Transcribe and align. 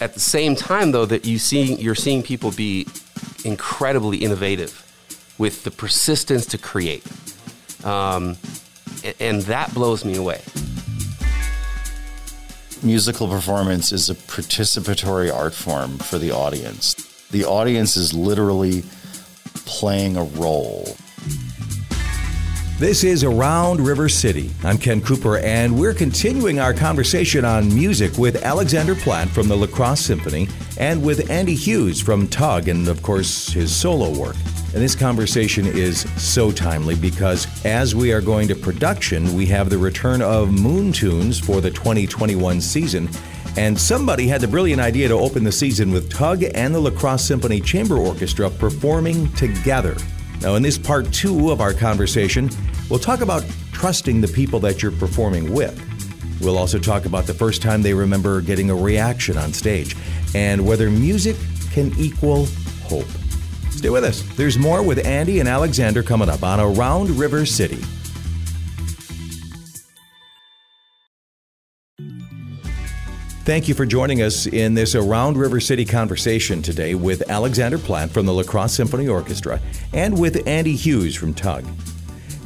at 0.00 0.14
the 0.14 0.20
same 0.20 0.54
time, 0.54 0.92
though, 0.92 1.06
that 1.06 1.24
you 1.24 1.38
see 1.38 1.74
you're 1.74 1.94
seeing 1.94 2.22
people 2.22 2.50
be 2.52 2.86
incredibly 3.44 4.18
innovative 4.18 4.84
with 5.38 5.64
the 5.64 5.70
persistence 5.70 6.46
to 6.46 6.58
create, 6.58 7.04
um, 7.84 8.36
and 9.20 9.42
that 9.42 9.72
blows 9.74 10.04
me 10.04 10.16
away. 10.16 10.40
Musical 12.82 13.28
performance 13.28 13.92
is 13.92 14.08
a 14.08 14.14
participatory 14.14 15.34
art 15.34 15.54
form 15.54 15.98
for 15.98 16.18
the 16.18 16.30
audience. 16.30 16.94
The 17.30 17.44
audience 17.44 17.96
is 17.96 18.14
literally 18.14 18.84
playing 19.64 20.16
a 20.16 20.22
role. 20.22 20.96
This 22.78 23.02
is 23.02 23.24
Around 23.24 23.80
River 23.80 24.08
City. 24.08 24.52
I'm 24.62 24.78
Ken 24.78 25.00
Cooper, 25.00 25.38
and 25.38 25.76
we're 25.76 25.92
continuing 25.92 26.60
our 26.60 26.72
conversation 26.72 27.44
on 27.44 27.74
music 27.74 28.16
with 28.18 28.44
Alexander 28.44 28.94
Platt 28.94 29.28
from 29.30 29.48
the 29.48 29.56
La 29.56 29.66
Crosse 29.66 30.02
Symphony 30.02 30.46
and 30.78 31.04
with 31.04 31.28
Andy 31.28 31.56
Hughes 31.56 32.00
from 32.00 32.28
Tug 32.28 32.68
and, 32.68 32.86
of 32.86 33.02
course, 33.02 33.48
his 33.48 33.74
solo 33.74 34.16
work. 34.16 34.36
And 34.74 34.80
this 34.80 34.94
conversation 34.94 35.66
is 35.66 36.02
so 36.22 36.52
timely 36.52 36.94
because 36.94 37.48
as 37.64 37.96
we 37.96 38.12
are 38.12 38.20
going 38.20 38.46
to 38.46 38.54
production, 38.54 39.34
we 39.34 39.44
have 39.46 39.70
the 39.70 39.78
return 39.78 40.22
of 40.22 40.52
Moon 40.52 40.92
Tunes 40.92 41.36
for 41.40 41.60
the 41.60 41.72
2021 41.72 42.60
season. 42.60 43.08
And 43.56 43.76
somebody 43.76 44.28
had 44.28 44.40
the 44.40 44.46
brilliant 44.46 44.80
idea 44.80 45.08
to 45.08 45.14
open 45.14 45.42
the 45.42 45.50
season 45.50 45.90
with 45.90 46.12
Tug 46.12 46.44
and 46.54 46.72
the 46.72 46.78
La 46.78 46.92
Crosse 46.92 47.26
Symphony 47.26 47.60
Chamber 47.60 47.96
Orchestra 47.96 48.48
performing 48.48 49.32
together. 49.32 49.96
Now, 50.40 50.54
in 50.54 50.62
this 50.62 50.78
part 50.78 51.12
two 51.12 51.50
of 51.50 51.60
our 51.60 51.74
conversation, 51.74 52.48
we'll 52.88 53.00
talk 53.00 53.20
about 53.20 53.44
trusting 53.72 54.20
the 54.20 54.28
people 54.28 54.60
that 54.60 54.82
you're 54.82 54.92
performing 54.92 55.52
with. 55.52 55.84
We'll 56.40 56.58
also 56.58 56.78
talk 56.78 57.04
about 57.04 57.26
the 57.26 57.34
first 57.34 57.60
time 57.62 57.82
they 57.82 57.94
remember 57.94 58.40
getting 58.40 58.70
a 58.70 58.74
reaction 58.74 59.36
on 59.36 59.52
stage 59.52 59.96
and 60.34 60.64
whether 60.64 60.90
music 60.90 61.36
can 61.72 61.92
equal 61.98 62.46
hope. 62.84 63.08
Stay 63.70 63.90
with 63.90 64.04
us. 64.04 64.22
There's 64.36 64.58
more 64.58 64.82
with 64.82 65.04
Andy 65.04 65.40
and 65.40 65.48
Alexander 65.48 66.02
coming 66.02 66.28
up 66.28 66.42
on 66.42 66.60
Around 66.60 67.10
River 67.10 67.44
City. 67.44 67.82
Thank 73.48 73.66
you 73.66 73.72
for 73.72 73.86
joining 73.86 74.20
us 74.20 74.46
in 74.46 74.74
this 74.74 74.94
Around 74.94 75.38
River 75.38 75.58
City 75.58 75.86
conversation 75.86 76.60
today 76.60 76.94
with 76.94 77.30
Alexander 77.30 77.78
Platt 77.78 78.10
from 78.10 78.26
the 78.26 78.32
La 78.34 78.42
Crosse 78.42 78.74
Symphony 78.74 79.08
Orchestra 79.08 79.58
and 79.94 80.20
with 80.20 80.46
Andy 80.46 80.76
Hughes 80.76 81.16
from 81.16 81.32
Tug. 81.32 81.64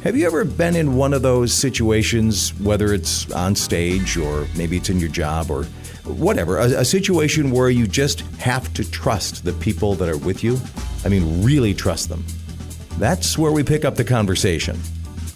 Have 0.03 0.15
you 0.15 0.25
ever 0.25 0.45
been 0.45 0.77
in 0.77 0.95
one 0.95 1.13
of 1.13 1.21
those 1.21 1.53
situations, 1.53 2.57
whether 2.61 2.93
it's 2.93 3.29
on 3.33 3.53
stage 3.53 4.15
or 4.15 4.47
maybe 4.55 4.77
it's 4.77 4.89
in 4.89 4.97
your 4.97 5.09
job 5.09 5.51
or 5.51 5.65
whatever, 6.05 6.59
a, 6.59 6.67
a 6.67 6.85
situation 6.85 7.51
where 7.51 7.69
you 7.69 7.85
just 7.85 8.21
have 8.37 8.73
to 8.73 8.89
trust 8.89 9.43
the 9.43 9.51
people 9.51 9.95
that 9.95 10.07
are 10.07 10.17
with 10.17 10.41
you? 10.41 10.57
I 11.03 11.09
mean, 11.09 11.43
really 11.43 11.73
trust 11.73 12.07
them. 12.07 12.23
That's 12.97 13.37
where 13.37 13.51
we 13.51 13.61
pick 13.61 13.83
up 13.83 13.95
the 13.95 14.05
conversation. 14.05 14.79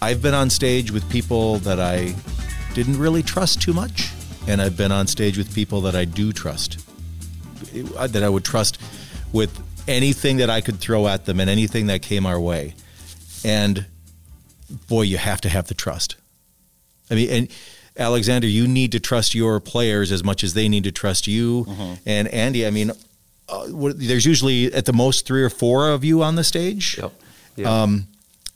I've 0.00 0.22
been 0.22 0.32
on 0.32 0.48
stage 0.48 0.90
with 0.90 1.06
people 1.10 1.58
that 1.58 1.78
I 1.78 2.14
didn't 2.72 2.98
really 2.98 3.22
trust 3.22 3.60
too 3.60 3.74
much 3.74 4.14
and 4.48 4.62
I've 4.62 4.76
been 4.76 4.90
on 4.90 5.06
stage 5.06 5.36
with 5.36 5.54
people 5.54 5.82
that 5.82 5.94
I 5.94 6.06
do 6.06 6.32
trust, 6.32 6.78
that 7.72 8.22
I 8.22 8.28
would 8.28 8.44
trust 8.44 8.78
with 9.32 9.60
anything 9.86 10.38
that 10.38 10.48
I 10.48 10.60
could 10.62 10.80
throw 10.80 11.06
at 11.06 11.26
them 11.26 11.38
and 11.38 11.50
anything 11.50 11.86
that 11.86 12.02
came 12.02 12.24
our 12.26 12.40
way. 12.40 12.74
And 13.44 13.86
boy, 14.88 15.02
you 15.02 15.18
have 15.18 15.40
to 15.42 15.48
have 15.48 15.68
the 15.68 15.74
trust. 15.74 16.16
I 17.10 17.14
mean, 17.14 17.30
and 17.30 17.48
Alexander, 17.96 18.46
you 18.46 18.66
need 18.66 18.92
to 18.92 19.00
trust 19.00 19.34
your 19.34 19.60
players 19.60 20.10
as 20.12 20.24
much 20.24 20.42
as 20.42 20.54
they 20.54 20.68
need 20.68 20.84
to 20.84 20.92
trust 20.92 21.26
you. 21.26 21.64
Mm-hmm. 21.64 21.94
And 22.06 22.28
Andy, 22.28 22.66
I 22.66 22.70
mean, 22.70 22.92
uh, 23.48 23.66
there's 23.94 24.24
usually 24.24 24.72
at 24.72 24.86
the 24.86 24.92
most 24.92 25.26
three 25.26 25.42
or 25.42 25.50
four 25.50 25.90
of 25.90 26.04
you 26.04 26.22
on 26.22 26.36
the 26.36 26.44
stage, 26.44 26.98
yep. 26.98 27.12
Yep. 27.56 27.66
Um, 27.66 28.06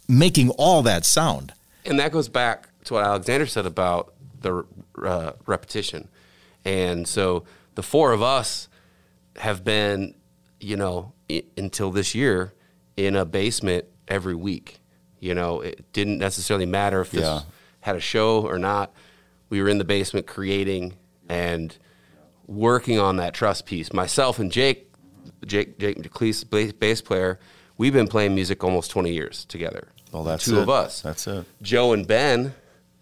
making 0.09 0.51
all 0.51 0.83
that 0.83 1.05
sound. 1.05 1.53
And 1.85 1.99
that 1.99 2.13
goes 2.13 2.29
back 2.29 2.69
to 2.85 2.95
what 2.95 3.05
Alexander 3.05 3.47
said 3.47 3.67
about 3.67 4.13
the 4.43 4.65
uh, 5.03 5.33
repetition. 5.47 6.09
And 6.65 7.07
so 7.07 7.45
the 7.75 7.83
four 7.83 8.13
of 8.13 8.23
us 8.23 8.69
have 9.37 9.65
been, 9.65 10.15
you 10.61 10.77
know, 10.77 11.13
I- 11.31 11.45
until 11.57 11.91
this 11.91 12.15
year 12.15 12.55
in 12.97 13.17
a 13.17 13.25
basement 13.25 13.87
every 14.09 14.35
week. 14.35 14.81
You 15.21 15.35
know, 15.35 15.61
it 15.61 15.93
didn't 15.93 16.19
necessarily 16.19 16.67
matter 16.67 17.01
if 17.01 17.11
this 17.13 17.23
yeah. 17.23 17.43
had 17.81 17.97
a 17.97 18.01
show 18.01 18.47
or 18.47 18.59
not. 18.59 18.93
We 19.49 19.63
were 19.63 19.69
in 19.69 19.79
the 19.79 19.85
basement 19.85 20.27
creating 20.27 20.95
and 21.29 21.77
working 22.47 22.99
on 22.99 23.17
that 23.17 23.35
trust 23.35 23.67
piece. 23.67 23.93
Myself 23.93 24.39
and 24.39 24.51
Jake, 24.51 24.93
Jake, 25.47 25.79
Jake 25.79 25.99
McLeese, 25.99 26.79
bass 26.79 27.01
player, 27.01 27.39
we've 27.79 27.93
been 27.93 28.09
playing 28.09 28.35
music 28.35 28.65
almost 28.65 28.91
20 28.91 29.13
years 29.13 29.45
together. 29.45 29.89
Well, 30.11 30.25
that's 30.25 30.45
two 30.45 30.59
it. 30.59 30.63
of 30.63 30.71
us. 30.71 31.01
That's 31.03 31.27
it. 31.27 31.45
Joe 31.63 31.93
and 31.93 32.07
Ben 32.07 32.55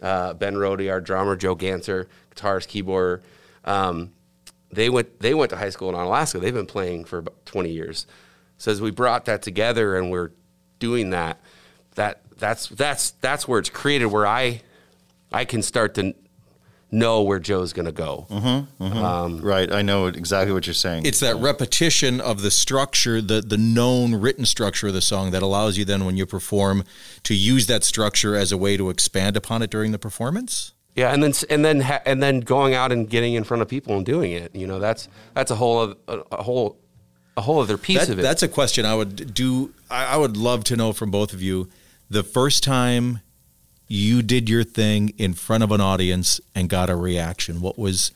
uh, 0.03 0.35
Ben 0.35 0.57
Rody, 0.57 0.91
our 0.91 1.01
drummer, 1.01 1.37
Joe 1.37 1.57
Ganser, 1.57 2.07
guitarist, 2.35 2.69
keyboarder. 2.69 3.23
Um, 3.65 4.13
they 4.73 4.89
went 4.89 5.21
they 5.21 5.35
went 5.35 5.51
to 5.51 5.57
high 5.57 5.71
school 5.71 5.89
in 5.89 5.95
Alaska. 5.95 6.39
They've 6.39 6.55
been 6.55 6.67
playing 6.67 7.05
for 7.05 7.19
about 7.19 7.45
20 7.47 7.71
years. 7.71 8.07
So 8.59 8.71
as 8.71 8.81
we 8.81 8.91
brought 8.91 9.25
that 9.25 9.43
together 9.43 9.97
and 9.97 10.11
we're 10.11 10.31
doing 10.79 11.11
that, 11.11 11.41
that 11.95 12.23
that's 12.37 12.69
that's 12.69 13.11
that's 13.13 13.49
where 13.49 13.59
it's 13.59 13.71
created. 13.71 14.07
Where 14.07 14.27
I 14.27 14.63
I 15.33 15.45
can 15.45 15.63
start 15.63 15.95
to 15.95 16.15
know 16.93 17.23
where 17.23 17.39
Joe's 17.39 17.73
going 17.73 17.87
to 17.87 17.93
go. 17.93 18.27
Mm-hmm, 18.31 18.85
mm-hmm. 18.85 18.99
Um, 18.99 19.41
right. 19.41 19.71
I 19.71 19.83
know 19.83 20.07
exactly 20.07 20.53
what 20.53 20.67
you're 20.67 20.75
saying. 20.75 21.07
It's 21.07 21.21
that 21.21 21.37
repetition 21.37 22.21
of 22.21 22.43
the 22.43 22.51
structure, 22.51 23.21
the 23.21 23.41
the 23.41 23.59
known 23.59 24.15
written 24.15 24.45
structure 24.45 24.89
of 24.89 24.95
the 24.95 25.01
song 25.01 25.31
that 25.31 25.43
allows 25.43 25.79
you 25.79 25.85
then 25.85 26.05
when 26.05 26.17
you 26.17 26.27
perform 26.27 26.85
to 27.25 27.35
use 27.35 27.67
that 27.67 27.85
structure 27.85 28.37
as 28.37 28.53
a 28.53 28.59
way 28.59 28.77
to 28.77 28.91
expand 28.91 29.37
upon 29.37 29.63
it 29.63 29.71
during 29.71 29.93
the 29.93 29.99
performance. 29.99 30.73
Yeah, 30.95 31.13
and 31.13 31.23
then 31.23 31.33
and 31.49 31.65
then 31.65 31.81
ha- 31.81 32.03
and 32.05 32.23
then 32.23 32.41
going 32.41 32.75
out 32.75 32.93
and 32.93 33.09
getting 33.09 33.35
in 33.35 33.45
front 33.45 33.63
of 33.63 33.69
people 33.69 33.97
and 33.97 34.05
doing 34.05 34.33
it. 34.33 34.55
You 34.55 34.67
know, 34.67 34.79
that's 34.79 35.09
that's 35.35 35.51
a 35.51 35.57
whole 35.57 35.95
a, 36.09 36.19
a 36.33 36.43
whole 36.43 36.79
a 37.37 37.41
whole 37.41 37.61
other 37.61 37.79
piece 37.79 38.01
that, 38.01 38.11
of 38.11 38.19
it. 38.19 38.23
That's 38.23 38.43
a 38.43 38.49
question 38.49 38.85
I 38.85 38.95
would 38.95 39.33
do. 39.33 39.73
I, 39.91 40.07
I 40.07 40.17
would 40.17 40.37
love 40.37 40.65
to 40.65 40.77
know 40.77 40.93
from 40.93 41.11
both 41.11 41.33
of 41.33 41.41
you. 41.41 41.69
The 42.09 42.25
first 42.25 42.65
time 42.65 43.21
you 43.93 44.23
did 44.23 44.49
your 44.49 44.63
thing 44.63 45.09
in 45.19 45.35
front 45.35 45.65
of 45.65 45.73
an 45.73 45.81
audience 45.81 46.41
and 46.55 46.69
got 46.69 46.89
a 46.89 46.95
reaction. 46.95 47.61
What 47.61 47.77
was, 47.77 48.13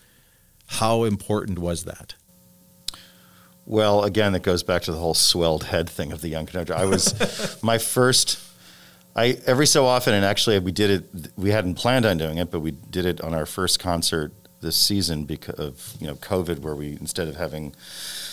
how 0.66 1.02
important 1.02 1.58
was 1.58 1.82
that? 1.82 2.14
Well, 3.66 4.04
again, 4.04 4.36
it 4.36 4.44
goes 4.44 4.62
back 4.62 4.82
to 4.82 4.92
the 4.92 4.98
whole 4.98 5.14
swelled 5.14 5.64
head 5.64 5.90
thing 5.90 6.12
of 6.12 6.20
the 6.20 6.28
young 6.28 6.46
conductor. 6.46 6.74
I 6.74 6.84
was 6.84 7.58
my 7.62 7.78
first. 7.78 8.38
I 9.16 9.38
every 9.46 9.66
so 9.66 9.84
often, 9.86 10.14
and 10.14 10.24
actually, 10.24 10.58
we 10.60 10.70
did 10.70 10.90
it. 10.90 11.32
We 11.36 11.50
hadn't 11.50 11.74
planned 11.74 12.04
on 12.04 12.18
doing 12.18 12.38
it, 12.38 12.50
but 12.50 12.60
we 12.60 12.72
did 12.72 13.06
it 13.06 13.20
on 13.20 13.32
our 13.32 13.46
first 13.46 13.80
concert 13.80 14.32
this 14.60 14.76
season 14.76 15.24
because 15.24 15.54
of 15.54 15.94
you 15.98 16.06
know 16.06 16.14
COVID, 16.16 16.58
where 16.60 16.74
we 16.74 16.92
instead 17.00 17.26
of 17.26 17.36
having 17.36 17.74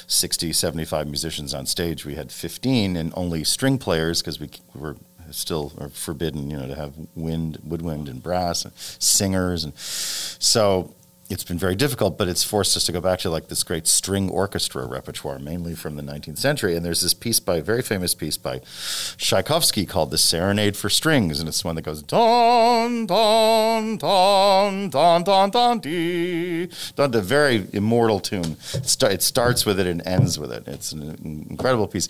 60, 0.08 0.52
75 0.54 1.08
musicians 1.08 1.54
on 1.54 1.66
stage, 1.66 2.06
we 2.06 2.16
had 2.16 2.32
15 2.32 2.98
and 2.98 3.14
only 3.16 3.44
string 3.44 3.78
players 3.78 4.22
because 4.22 4.40
we 4.40 4.50
were 4.76 4.98
still 5.30 5.74
are 5.78 5.90
forbidden, 5.90 6.50
you 6.50 6.58
know, 6.58 6.68
to 6.68 6.76
have 6.76 6.94
wind, 7.16 7.60
woodwind, 7.64 8.10
and 8.10 8.24
brass, 8.24 8.66
and 8.66 8.74
singers, 8.76 9.64
and 9.64 9.78
so 9.78 10.96
it's 11.30 11.46
been 11.46 11.58
very 11.58 11.76
difficult. 11.76 12.18
But 12.18 12.28
it's 12.28 12.44
forced 12.44 12.76
us 12.76 12.86
to 12.88 12.92
go 12.92 13.00
back 13.00 13.20
to 13.20 13.30
like 13.30 13.48
this 13.48 13.64
great 13.64 13.88
string 13.88 14.30
orchestra 14.30 14.86
repertoire, 14.86 15.40
mainly 15.40 15.76
from 15.76 15.96
the 15.96 16.02
19th 16.02 16.38
century. 16.38 16.76
And 16.76 16.86
there's 16.86 17.00
this 17.00 17.14
piece 17.14 17.40
by 17.40 17.58
a 17.58 17.62
very 17.62 17.82
famous 17.82 18.14
piece 18.14 18.36
by 18.36 18.60
Tchaikovsky 19.16 19.86
called 19.86 20.12
"The 20.12 20.18
Serenade 20.18 20.76
for 20.76 20.90
Strings," 20.90 21.40
and 21.40 21.48
it's 21.48 21.64
one 21.64 21.76
that 21.76 21.84
goes 21.84 22.04
don 22.04 23.06
don 23.06 23.96
don 23.96 24.90
don 24.90 25.24
don 25.24 25.50
don 25.52 25.80
dee 25.80 26.68
don. 26.98 27.16
A 27.16 27.22
very 27.22 27.66
immortal 27.72 28.20
tune. 28.20 28.58
It 28.74 29.22
starts 29.22 29.66
with 29.66 29.80
it 29.80 29.88
and 29.88 30.06
ends 30.06 30.38
with 30.38 30.52
it. 30.52 30.68
It's 30.68 30.92
an 30.92 31.48
incredible 31.50 31.88
piece 31.88 32.10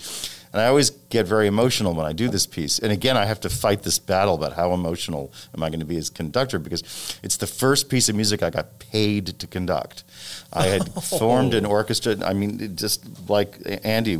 and 0.54 0.62
I 0.62 0.68
always 0.68 0.90
get 0.90 1.26
very 1.26 1.48
emotional 1.48 1.94
when 1.94 2.06
I 2.06 2.12
do 2.12 2.28
this 2.28 2.46
piece. 2.46 2.78
And 2.78 2.92
again, 2.92 3.16
I 3.16 3.26
have 3.26 3.40
to 3.42 3.50
fight 3.50 3.84
this 3.84 4.00
battle 4.00 4.36
about 4.36 4.54
how 4.54 4.74
emotional 4.74 5.32
am 5.56 5.64
I 5.64 5.70
going 5.70 5.80
to 5.80 5.86
be 5.86 5.98
as 5.98 6.10
conductor 6.10 6.60
because 6.60 7.20
it's 7.24 7.38
the 7.38 7.48
first 7.48 7.90
piece 7.90 8.10
of 8.10 8.16
music 8.16 8.44
I 8.44 8.50
got 8.50 8.80
paid 8.80 9.28
to 9.40 9.48
conduct. 9.48 10.04
I 10.52 10.68
had 10.68 10.82
oh. 10.96 11.02
formed 11.02 11.54
an 11.54 11.66
orchestra. 11.66 12.18
I 12.26 12.34
mean, 12.34 12.76
just 12.76 13.30
like 13.30 13.58
Andy, 13.84 14.20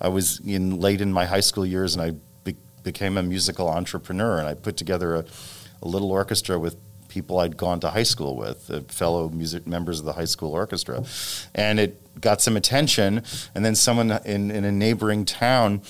I 0.00 0.08
was 0.08 0.40
in 0.40 0.80
late 0.80 1.00
in 1.00 1.12
my 1.12 1.24
high 1.24 1.40
school 1.40 1.64
years, 1.64 1.94
and 1.94 2.02
I 2.02 2.10
be- 2.42 2.56
became 2.82 3.16
a 3.16 3.22
musical 3.22 3.68
entrepreneur, 3.68 4.38
and 4.38 4.48
I 4.48 4.54
put 4.54 4.76
together 4.76 5.14
a, 5.14 5.24
a 5.82 5.86
little 5.86 6.10
orchestra 6.10 6.58
with 6.58 6.76
people 7.14 7.38
I'd 7.38 7.56
gone 7.56 7.78
to 7.80 7.90
high 7.90 8.02
school 8.14 8.36
with, 8.36 8.70
uh, 8.70 8.80
fellow 8.88 9.28
music 9.28 9.66
members 9.66 10.00
of 10.00 10.04
the 10.04 10.14
high 10.14 10.24
school 10.34 10.52
orchestra, 10.52 11.04
and 11.54 11.78
it 11.78 12.20
got 12.20 12.42
some 12.42 12.56
attention. 12.56 13.22
And 13.54 13.64
then 13.64 13.76
someone 13.76 14.10
in, 14.24 14.50
in 14.50 14.64
a 14.64 14.72
neighboring 14.72 15.24
town 15.24 15.82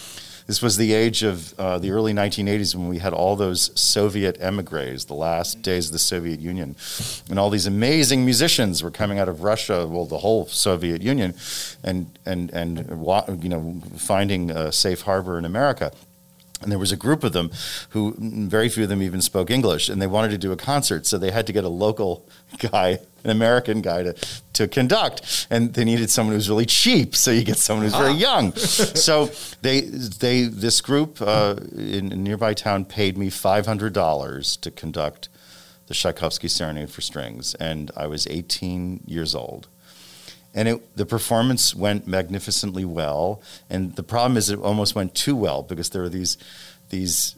this 0.47 0.61
was 0.61 0.76
the 0.76 0.93
age 0.93 1.23
of 1.23 1.59
uh, 1.59 1.79
the 1.79 1.91
early 1.91 2.12
1980s 2.12 2.75
when 2.75 2.88
we 2.88 2.99
had 2.99 3.15
all 3.15 3.35
those 3.35 3.71
Soviet 3.81 4.37
emigres, 4.41 5.06
the 5.06 5.15
last 5.15 5.62
days 5.62 5.87
of 5.87 5.93
the 5.93 5.99
Soviet 5.99 6.38
Union, 6.38 6.76
and 7.31 7.38
all 7.38 7.49
these 7.49 7.67
amazing 7.67 8.26
musicians 8.26 8.82
were 8.82 8.91
coming 8.91 9.19
out 9.19 9.29
of 9.29 9.43
Russia, 9.43 9.87
well, 9.87 10.05
the 10.05 10.19
whole 10.19 10.47
Soviet 10.47 11.00
Union, 11.00 11.35
and 11.82 12.19
and 12.26 12.50
and 12.50 12.79
you 13.43 13.49
know 13.49 13.81
finding 13.97 14.50
a 14.50 14.71
safe 14.71 15.03
harbor 15.03 15.38
in 15.38 15.47
America. 15.47 15.93
And 16.64 16.72
there 16.72 16.78
was 16.78 16.90
a 16.90 16.96
group 16.96 17.22
of 17.22 17.32
them 17.32 17.50
who, 17.90 18.14
very 18.19 18.69
few 18.69 18.82
of 18.82 18.88
them 18.88 19.02
even 19.02 19.20
spoke 19.20 19.50
English, 19.50 19.88
and 19.88 20.02
they 20.02 20.06
wanted 20.06 20.31
to 20.31 20.38
do 20.38 20.50
a 20.50 20.56
concert. 20.56 21.06
So 21.06 21.19
they 21.19 21.31
had 21.31 21.46
to 21.46 21.52
get 21.52 21.64
a 21.64 21.69
local 21.69 22.26
guy, 22.58 22.99
an 23.22 23.31
American 23.31 23.81
guy, 23.81 24.02
to, 24.02 24.14
to 24.55 24.66
conduct. 24.66 25.46
And 25.50 25.75
they 25.75 25.84
needed 25.84 26.11
someone 26.11 26.32
who 26.32 26.38
was 26.38 26.49
really 26.49 26.66
cheap. 26.66 27.14
So 27.14 27.31
you 27.31 27.44
get 27.44 27.58
someone 27.58 27.84
who's 27.84 27.94
very 27.94 28.12
ah. 28.12 28.16
young. 28.16 28.52
so 28.56 29.26
they, 29.62 29.82
they, 29.82 30.44
this 30.44 30.81
group 30.81 31.20
uh, 31.20 31.56
in 31.76 32.12
a 32.12 32.16
nearby 32.16 32.55
town 32.55 32.84
paid 32.84 33.16
me 33.16 33.31
$500 33.31 34.61
to 34.61 34.70
conduct 34.70 35.28
the 35.87 35.94
Tchaikovsky 35.94 36.49
Serenade 36.49 36.90
for 36.90 37.02
Strings. 37.02 37.55
And 37.56 37.90
I 37.96 38.06
was 38.06 38.26
18 38.26 39.05
years 39.06 39.34
old 39.34 39.69
and 40.54 40.68
it, 40.68 40.96
the 40.96 41.04
performance 41.04 41.74
went 41.74 42.06
magnificently 42.06 42.84
well. 42.84 43.42
And 43.68 43.94
the 43.96 44.02
problem 44.02 44.36
is, 44.36 44.50
it 44.50 44.58
almost 44.58 44.94
went 44.94 45.14
too 45.14 45.36
well 45.36 45.62
because 45.62 45.90
there 45.90 46.02
were 46.02 46.08
these 46.08 46.38
these 46.90 47.34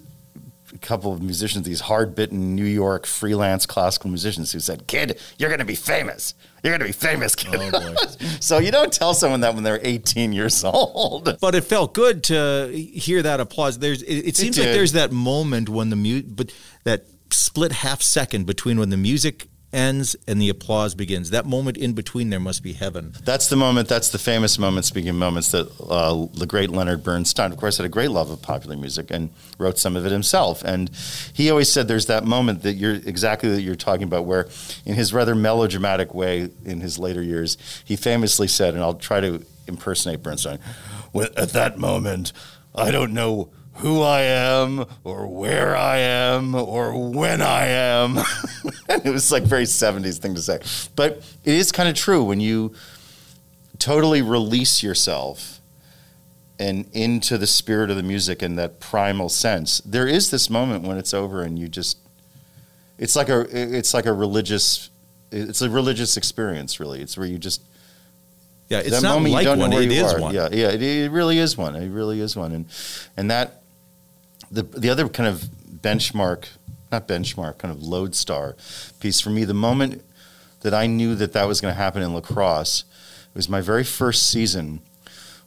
couple 0.81 1.13
of 1.13 1.23
musicians, 1.23 1.65
these 1.65 1.81
hard 1.81 2.15
bitten 2.15 2.55
New 2.55 2.65
York 2.65 3.07
freelance 3.07 3.67
classical 3.67 4.11
musicians 4.11 4.53
who 4.53 4.61
said, 4.61 4.87
"Kid, 4.87 5.19
you're 5.39 5.49
going 5.49 5.61
to 5.61 5.65
be 5.65 5.75
famous. 5.75 6.35
You're 6.63 6.77
going 6.77 6.81
to 6.81 6.87
be 6.87 6.93
famous, 6.93 7.35
kid." 7.35 7.71
Oh, 7.73 7.95
so 8.41 8.59
you 8.59 8.71
don't 8.71 8.93
tell 8.93 9.15
someone 9.15 9.41
that 9.41 9.55
when 9.55 9.65
they're 9.65 9.81
18 9.83 10.33
years 10.33 10.63
old. 10.65 11.39
But 11.41 11.55
it 11.55 11.65
felt 11.65 11.95
good 11.95 12.25
to 12.25 12.71
hear 12.73 13.23
that 13.23 13.41
applause. 13.41 13.79
There's 13.79 14.03
it, 14.03 14.29
it 14.29 14.37
seems 14.37 14.59
it 14.59 14.63
like 14.63 14.73
there's 14.73 14.93
that 14.93 15.13
moment 15.13 15.69
when 15.69 15.91
the 15.91 15.97
mute, 15.97 16.37
but 16.37 16.53
that 16.85 17.07
split 17.31 17.73
half 17.73 18.03
second 18.03 18.47
between 18.47 18.79
when 18.79 18.91
the 18.91 18.97
music 18.97 19.49
ends 19.77 20.17
and 20.27 20.41
the 20.41 20.49
applause 20.49 20.95
begins. 20.95 21.31
That 21.31 21.45
moment 21.45 21.77
in 21.77 21.93
between 21.93 22.31
there 22.31 22.41
must 22.41 22.63
be 22.63 22.73
heaven. 22.73 23.13
That's 23.23 23.49
the 23.49 23.57
moment. 23.57 23.89
That's 23.89 24.09
the 24.09 24.19
famous 24.19 24.59
moment. 24.59 24.87
Speaking 24.87 25.11
of 25.11 25.17
moments, 25.17 25.51
that 25.53 25.69
uh, 25.81 26.27
the 26.35 26.47
great 26.47 26.71
Leonard 26.71 27.05
Bernstein, 27.05 27.53
of 27.53 27.59
course, 27.59 27.77
had 27.77 27.87
a 27.87 27.91
great 27.91 28.11
love 28.11 28.31
of 28.31 28.41
popular 28.41 28.77
music 28.77 29.11
and 29.11 29.31
wrote 29.59 29.79
some 29.79 29.95
of 29.95 30.07
it 30.07 30.13
himself. 30.13 30.65
And 30.65 30.91
he 31.33 31.51
always 31.51 31.71
said, 31.71 31.87
"There's 31.87 32.07
that 32.07 32.25
moment 32.25 32.63
that 32.63 32.75
you're 32.75 32.95
exactly 32.95 33.51
that 33.51 33.61
you're 33.61 33.77
talking 33.77 34.05
about, 34.05 34.25
where 34.25 34.49
in 34.87 34.95
his 34.95 35.13
rather 35.13 35.35
melodramatic 35.35 36.15
way 36.15 36.49
in 36.65 36.81
his 36.81 36.99
later 36.99 37.23
years, 37.23 37.59
he 37.85 37.97
famously 37.97 38.49
said, 38.49 38.75
and 38.75 38.83
I'll 38.83 38.95
try 38.95 39.21
to 39.21 39.45
impersonate 39.69 40.23
Bernstein, 40.23 40.59
at 41.15 41.51
that 41.51 41.79
moment." 41.79 42.33
I 42.79 42.91
don't 42.91 43.15
know 43.15 43.49
who 43.79 44.03
I 44.03 44.23
am 44.23 44.87
or 45.05 45.27
where 45.27 45.77
I 45.77 45.99
am 45.99 46.55
or 46.55 47.11
when 47.11 47.43
I 47.43 47.67
am. 47.67 48.19
it 48.89 49.13
was 49.13 49.31
like 49.31 49.43
very 49.43 49.65
70s 49.65 50.19
thing 50.19 50.35
to 50.35 50.43
say. 50.43 50.61
But 50.95 51.19
it 51.45 51.55
is 51.55 51.73
kind 51.73 51.89
of 51.89 51.95
true 51.95 52.25
when 52.25 52.41
you 52.41 52.75
totally 53.79 54.23
release 54.23 54.83
yourself 54.83 55.61
and 56.59 56.89
into 56.93 57.37
the 57.37 57.47
spirit 57.47 57.91
of 57.91 57.97
the 57.97 58.03
music 58.03 58.41
and 58.41 58.59
that 58.59 58.81
primal 58.81 59.29
sense. 59.29 59.81
There 59.85 60.09
is 60.09 60.31
this 60.31 60.49
moment 60.49 60.85
when 60.85 60.97
it's 60.97 61.13
over 61.13 61.43
and 61.43 61.59
you 61.59 61.69
just 61.69 61.99
it's 62.99 63.15
like 63.15 63.29
a 63.29 63.41
it's 63.53 63.93
like 63.93 64.07
a 64.07 64.13
religious 64.13 64.89
it's 65.31 65.61
a 65.61 65.69
religious 65.69 66.17
experience 66.17 66.81
really. 66.81 67.03
It's 67.03 67.19
where 67.19 67.27
you 67.27 67.39
just 67.39 67.63
yeah, 68.69 68.79
it's 68.79 69.03
not 69.03 69.23
like 69.23 69.47
one. 69.47 69.73
It 69.73 69.93
is 69.93 70.13
are. 70.13 70.21
one. 70.21 70.35
Yeah, 70.35 70.49
yeah, 70.51 70.71
it, 70.71 70.83
it, 70.83 71.11
really 71.13 71.39
is 71.39 71.57
one. 71.57 71.77
It 71.77 71.89
really 71.89 72.21
is 72.21 72.35
one, 72.35 72.51
and 72.51 72.67
and 73.17 73.31
that 73.31 73.63
the 74.51 74.63
the 74.63 74.91
other 74.91 75.09
kind 75.09 75.29
of 75.29 75.43
benchmark, 75.81 76.47
not 76.91 77.09
benchmark, 77.09 77.59
kind 77.59 77.73
of 77.73 77.83
lodestar 77.83 78.57
piece 79.01 79.21
for 79.21 79.31
me, 79.31 79.45
the 79.45 79.55
moment 79.55 80.03
that 80.61 80.75
I 80.75 80.87
knew 80.87 81.15
that 81.15 81.33
that 81.33 81.47
was 81.47 81.61
going 81.61 81.73
to 81.73 81.79
happen 81.79 82.03
in 82.03 82.13
La 82.13 82.21
Crosse, 82.21 82.85
it 83.29 83.35
was 83.35 83.49
my 83.49 83.61
very 83.61 83.85
first 83.85 84.29
season 84.29 84.81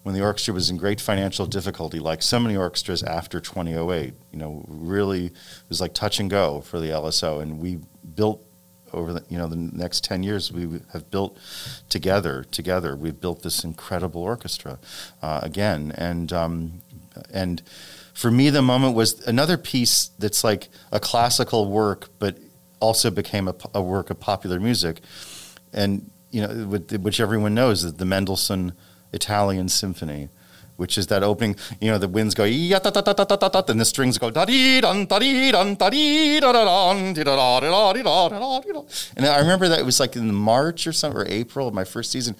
when 0.03 0.15
the 0.15 0.21
orchestra 0.21 0.53
was 0.53 0.69
in 0.69 0.77
great 0.77 1.01
financial 1.01 1.45
difficulty, 1.45 1.99
like 1.99 2.21
so 2.21 2.39
many 2.39 2.55
orchestras 2.55 3.03
after 3.03 3.39
2008. 3.39 4.13
You 4.31 4.39
know, 4.39 4.63
really 4.67 5.25
it 5.25 5.33
was 5.67 5.81
like 5.81 5.93
touch 5.93 6.19
and 6.19 6.29
go 6.29 6.61
for 6.61 6.79
the 6.79 6.87
LSO, 6.87 7.41
and 7.41 7.59
we 7.59 7.79
built 8.15 8.45
over 8.93 9.13
the 9.13 9.23
you 9.29 9.37
know 9.37 9.47
the 9.47 9.55
next 9.55 10.03
10 10.03 10.23
years 10.23 10.51
we 10.51 10.79
have 10.93 11.11
built 11.11 11.37
together 11.89 12.43
together 12.49 12.95
we've 12.95 13.21
built 13.21 13.43
this 13.43 13.63
incredible 13.63 14.23
orchestra 14.23 14.79
uh, 15.21 15.39
again 15.43 15.93
and 15.95 16.33
um, 16.33 16.81
and 17.31 17.61
for 18.19 18.29
me, 18.29 18.49
the 18.49 18.61
moment 18.61 18.95
was 18.95 19.25
another 19.27 19.57
piece 19.57 20.09
that's 20.19 20.43
like 20.43 20.67
a 20.91 20.99
classical 20.99 21.71
work, 21.71 22.09
but 22.19 22.37
also 22.81 23.09
became 23.09 23.47
a, 23.47 23.55
a 23.73 23.81
work 23.81 24.09
of 24.09 24.19
popular 24.19 24.59
music, 24.59 24.99
and 25.71 26.11
you 26.29 26.45
know, 26.45 26.65
which 26.65 27.21
everyone 27.21 27.55
knows 27.55 27.85
is 27.85 27.93
the 27.93 28.03
Mendelssohn 28.03 28.73
Italian 29.13 29.69
Symphony, 29.69 30.27
which 30.75 30.97
is 30.97 31.07
that 31.07 31.23
opening. 31.23 31.55
You 31.79 31.91
know, 31.91 31.97
the 31.97 32.09
winds 32.09 32.35
go 32.35 32.43
and 33.69 33.79
the 33.79 33.85
strings 33.85 34.17
go 34.17 34.29
and 39.15 39.25
I 39.25 39.39
remember 39.39 39.69
that 39.69 39.79
it 39.79 39.85
was 39.85 40.01
like 40.01 40.17
in 40.17 40.35
March 40.35 40.85
or 40.85 40.91
something 40.91 41.21
or 41.21 41.25
April 41.25 41.69
of 41.69 41.73
my 41.73 41.85
first 41.85 42.11
season 42.11 42.35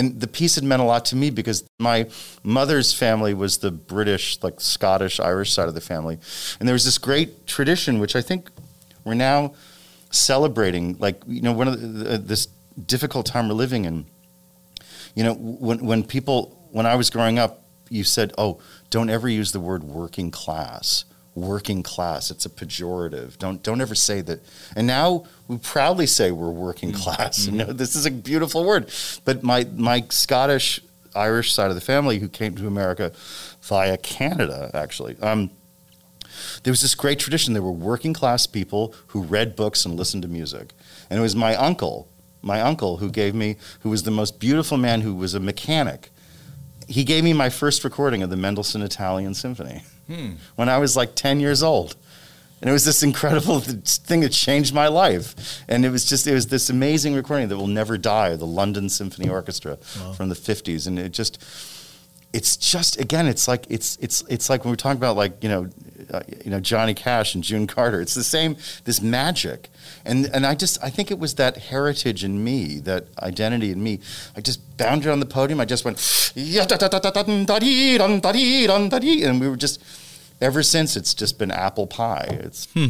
and 0.00 0.18
the 0.18 0.26
piece 0.26 0.54
had 0.54 0.64
meant 0.64 0.80
a 0.80 0.84
lot 0.84 1.04
to 1.06 1.16
me 1.16 1.28
because 1.28 1.62
my 1.78 2.08
mother's 2.42 2.94
family 2.94 3.34
was 3.34 3.58
the 3.58 3.70
British, 3.70 4.42
like 4.42 4.58
Scottish, 4.58 5.20
Irish 5.20 5.52
side 5.52 5.68
of 5.68 5.74
the 5.74 5.80
family, 5.82 6.18
and 6.58 6.66
there 6.66 6.72
was 6.72 6.86
this 6.86 6.96
great 6.96 7.46
tradition 7.46 8.00
which 8.00 8.16
I 8.16 8.22
think 8.22 8.48
we're 9.04 9.12
now 9.12 9.52
celebrating. 10.10 10.96
Like 10.98 11.22
you 11.26 11.42
know, 11.42 11.52
one 11.52 11.68
of 11.68 11.80
the, 11.80 12.16
this 12.16 12.48
difficult 12.86 13.26
time 13.26 13.48
we're 13.48 13.54
living 13.54 13.84
in. 13.84 14.06
You 15.14 15.24
know, 15.24 15.34
when 15.34 15.84
when 15.84 16.02
people 16.02 16.56
when 16.72 16.86
I 16.86 16.94
was 16.94 17.10
growing 17.10 17.38
up, 17.38 17.62
you 17.90 18.02
said, 18.02 18.32
"Oh, 18.38 18.58
don't 18.88 19.10
ever 19.10 19.28
use 19.28 19.52
the 19.52 19.60
word 19.60 19.84
working 19.84 20.30
class." 20.30 21.04
Working 21.34 21.82
class. 21.82 22.30
It's 22.30 22.44
a 22.44 22.50
pejorative. 22.50 23.38
Don't 23.38 23.62
don't 23.62 23.80
ever 23.80 23.94
say 23.94 24.20
that. 24.22 24.40
And 24.76 24.86
now 24.86 25.24
we 25.48 25.58
proudly 25.58 26.06
say 26.06 26.30
we're 26.30 26.50
working 26.50 26.92
mm-hmm. 26.92 27.00
class. 27.00 27.40
Mm-hmm. 27.40 27.60
You 27.60 27.66
know, 27.66 27.72
this 27.72 27.94
is 27.94 28.06
a 28.06 28.10
beautiful 28.10 28.64
word. 28.64 28.90
But 29.24 29.42
my 29.42 29.66
my 29.76 30.04
Scottish 30.10 30.80
Irish 31.14 31.52
side 31.52 31.70
of 31.70 31.74
the 31.74 31.80
family 31.80 32.18
who 32.18 32.28
came 32.28 32.54
to 32.56 32.66
America 32.66 33.12
via 33.62 33.96
Canada, 33.96 34.70
actually. 34.74 35.16
Um, 35.20 35.50
there 36.62 36.70
was 36.70 36.80
this 36.80 36.94
great 36.94 37.18
tradition. 37.18 37.54
There 37.54 37.62
were 37.62 37.72
working 37.72 38.14
class 38.14 38.46
people 38.46 38.94
who 39.08 39.22
read 39.22 39.56
books 39.56 39.84
and 39.84 39.96
listened 39.96 40.22
to 40.22 40.28
music. 40.28 40.72
And 41.08 41.18
it 41.18 41.22
was 41.22 41.36
my 41.36 41.54
uncle, 41.56 42.08
my 42.42 42.60
uncle, 42.60 42.98
who 42.98 43.10
gave 43.10 43.34
me, 43.34 43.56
who 43.80 43.90
was 43.90 44.04
the 44.04 44.10
most 44.10 44.38
beautiful 44.38 44.78
man 44.78 45.00
who 45.00 45.14
was 45.14 45.34
a 45.34 45.40
mechanic. 45.40 46.10
He 46.90 47.04
gave 47.04 47.22
me 47.22 47.32
my 47.32 47.48
first 47.50 47.84
recording 47.84 48.22
of 48.22 48.30
the 48.30 48.36
Mendelssohn 48.36 48.82
Italian 48.82 49.34
Symphony 49.34 49.82
hmm. 50.08 50.32
when 50.56 50.68
I 50.68 50.78
was 50.78 50.96
like 50.96 51.14
10 51.14 51.40
years 51.40 51.62
old. 51.62 51.96
And 52.60 52.68
it 52.68 52.72
was 52.72 52.84
this 52.84 53.02
incredible 53.02 53.60
thing 53.60 54.20
that 54.20 54.32
changed 54.32 54.74
my 54.74 54.88
life. 54.88 55.62
And 55.68 55.84
it 55.86 55.90
was 55.90 56.04
just, 56.04 56.26
it 56.26 56.34
was 56.34 56.48
this 56.48 56.68
amazing 56.68 57.14
recording 57.14 57.48
that 57.48 57.56
will 57.56 57.66
never 57.66 57.96
die, 57.96 58.36
the 58.36 58.46
London 58.46 58.88
Symphony 58.88 59.28
Orchestra 59.28 59.78
wow. 59.98 60.12
from 60.12 60.28
the 60.28 60.34
50s. 60.34 60.86
And 60.86 60.98
it 60.98 61.12
just, 61.12 61.42
it's 62.32 62.56
just, 62.56 63.00
again, 63.00 63.26
it's 63.26 63.48
like, 63.48 63.66
it's, 63.68 63.96
it's, 64.00 64.22
it's 64.28 64.48
like 64.48 64.64
when 64.64 64.70
we're 64.70 64.76
talking 64.76 64.98
about 64.98 65.16
like, 65.16 65.42
you 65.42 65.48
know, 65.48 65.68
uh, 66.12 66.20
you 66.44 66.50
know, 66.50 66.60
Johnny 66.60 66.94
Cash 66.94 67.34
and 67.34 67.42
June 67.44 67.66
Carter. 67.66 68.00
It's 68.00 68.14
the 68.14 68.24
same, 68.24 68.56
this 68.84 69.00
magic. 69.00 69.68
And, 70.04 70.26
and 70.26 70.46
I 70.46 70.54
just, 70.54 70.82
I 70.82 70.90
think 70.90 71.10
it 71.10 71.18
was 71.18 71.34
that 71.34 71.56
heritage 71.56 72.24
in 72.24 72.42
me, 72.42 72.78
that 72.80 73.06
identity 73.20 73.70
in 73.70 73.82
me. 73.82 74.00
I 74.36 74.40
just 74.40 74.76
bounded 74.76 75.10
on 75.10 75.20
the 75.20 75.26
podium. 75.26 75.60
I 75.60 75.64
just 75.64 75.84
went, 75.84 75.98
and 79.24 79.40
we 79.40 79.48
were 79.48 79.56
just, 79.56 79.82
ever 80.40 80.62
since, 80.62 80.96
it's 80.96 81.14
just 81.14 81.38
been 81.38 81.50
apple 81.50 81.86
pie. 81.86 82.28
It's. 82.30 82.66
Hmm. 82.72 82.86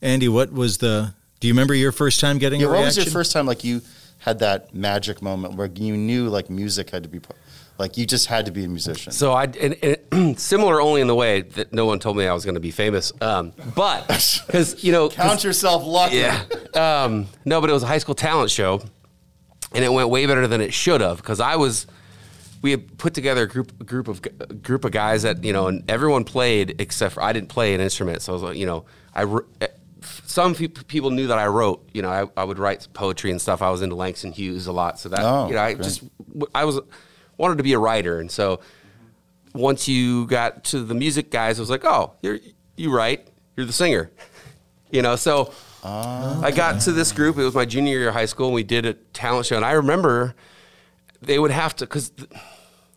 Andy, 0.00 0.28
what 0.28 0.52
was 0.52 0.78
the, 0.78 1.14
do 1.40 1.48
you 1.48 1.52
remember 1.52 1.74
your 1.74 1.92
first 1.92 2.20
time 2.20 2.38
getting 2.38 2.60
yeah, 2.60 2.66
a 2.66 2.70
reaction? 2.70 2.82
What 2.82 2.96
was 2.96 3.06
your 3.06 3.12
first 3.12 3.32
time, 3.32 3.46
like 3.46 3.64
you 3.64 3.82
had 4.18 4.38
that 4.38 4.72
magic 4.72 5.20
moment 5.20 5.54
where 5.54 5.68
you 5.74 5.96
knew 5.96 6.28
like 6.28 6.48
music 6.48 6.90
had 6.90 7.02
to 7.02 7.08
be 7.08 7.18
part 7.18 7.38
like 7.82 7.96
you 7.96 8.06
just 8.06 8.26
had 8.26 8.46
to 8.46 8.52
be 8.52 8.62
a 8.64 8.68
musician. 8.68 9.12
So 9.12 9.32
I 9.32 9.44
and, 9.44 9.98
and 10.12 10.38
similar 10.38 10.80
only 10.80 11.00
in 11.00 11.08
the 11.08 11.16
way 11.16 11.42
that 11.42 11.72
no 11.72 11.84
one 11.84 11.98
told 11.98 12.16
me 12.16 12.26
I 12.26 12.32
was 12.32 12.44
going 12.44 12.54
to 12.54 12.60
be 12.60 12.70
famous. 12.70 13.12
Um, 13.20 13.52
but 13.74 14.06
because 14.46 14.84
you 14.84 14.92
know, 14.92 15.08
count 15.08 15.42
yourself 15.42 15.84
lucky. 15.84 16.18
Yeah. 16.18 16.44
Um, 16.74 17.26
no, 17.44 17.60
but 17.60 17.68
it 17.68 17.72
was 17.72 17.82
a 17.82 17.88
high 17.88 17.98
school 17.98 18.14
talent 18.14 18.52
show, 18.52 18.80
and 19.72 19.84
it 19.84 19.92
went 19.92 20.10
way 20.10 20.26
better 20.26 20.46
than 20.46 20.60
it 20.60 20.72
should 20.72 21.00
have 21.00 21.16
because 21.18 21.40
I 21.40 21.56
was. 21.56 21.86
We 22.62 22.70
had 22.70 22.96
put 22.96 23.12
together 23.12 23.42
a 23.42 23.48
group 23.48 23.72
a 23.80 23.84
group 23.84 24.06
of 24.06 24.20
a 24.38 24.54
group 24.54 24.84
of 24.84 24.92
guys 24.92 25.24
that 25.24 25.42
you 25.42 25.52
know, 25.52 25.66
and 25.66 25.82
everyone 25.90 26.22
played 26.22 26.80
except 26.80 27.14
for 27.14 27.22
I 27.24 27.32
didn't 27.32 27.48
play 27.48 27.74
an 27.74 27.80
instrument. 27.80 28.22
So 28.22 28.32
I 28.32 28.34
was 28.34 28.42
like, 28.44 28.56
you 28.56 28.66
know, 28.66 28.84
I 29.12 29.24
eh, 29.60 29.66
some 30.26 30.54
people 30.54 31.10
knew 31.10 31.26
that 31.26 31.38
I 31.38 31.48
wrote. 31.48 31.88
You 31.92 32.02
know, 32.02 32.10
I, 32.10 32.40
I 32.40 32.44
would 32.44 32.60
write 32.60 32.86
poetry 32.92 33.32
and 33.32 33.40
stuff. 33.40 33.60
I 33.60 33.70
was 33.70 33.82
into 33.82 33.96
Langston 33.96 34.30
Hughes 34.30 34.68
a 34.68 34.72
lot, 34.72 35.00
so 35.00 35.08
that 35.08 35.18
oh, 35.22 35.48
you 35.48 35.54
know, 35.54 35.60
I 35.60 35.74
just 35.74 36.04
I 36.54 36.64
was 36.64 36.78
wanted 37.42 37.58
to 37.58 37.64
be 37.64 37.72
a 37.72 37.78
writer, 37.78 38.20
and 38.20 38.30
so 38.30 38.60
once 39.52 39.88
you 39.88 40.26
got 40.28 40.62
to 40.64 40.84
the 40.84 40.94
music 40.94 41.28
guys, 41.30 41.58
it 41.58 41.62
was 41.62 41.70
like, 41.70 41.84
oh, 41.84 42.14
you're 42.22 42.38
you 42.76 42.94
right, 42.94 43.26
you're 43.56 43.66
the 43.66 43.72
singer, 43.72 44.10
you 44.90 45.02
know. 45.02 45.16
So 45.16 45.52
I 45.82 46.52
got 46.54 46.80
to 46.82 46.92
this 46.92 47.10
group. 47.10 47.36
It 47.36 47.42
was 47.42 47.54
my 47.54 47.64
junior 47.64 47.98
year 47.98 48.08
of 48.08 48.14
high 48.14 48.26
school, 48.26 48.46
and 48.46 48.54
we 48.54 48.62
did 48.62 48.86
a 48.86 48.94
talent 48.94 49.46
show. 49.46 49.56
And 49.56 49.64
I 49.64 49.72
remember 49.72 50.36
they 51.20 51.40
would 51.40 51.50
have 51.50 51.74
to 51.76 51.84
because, 51.84 52.12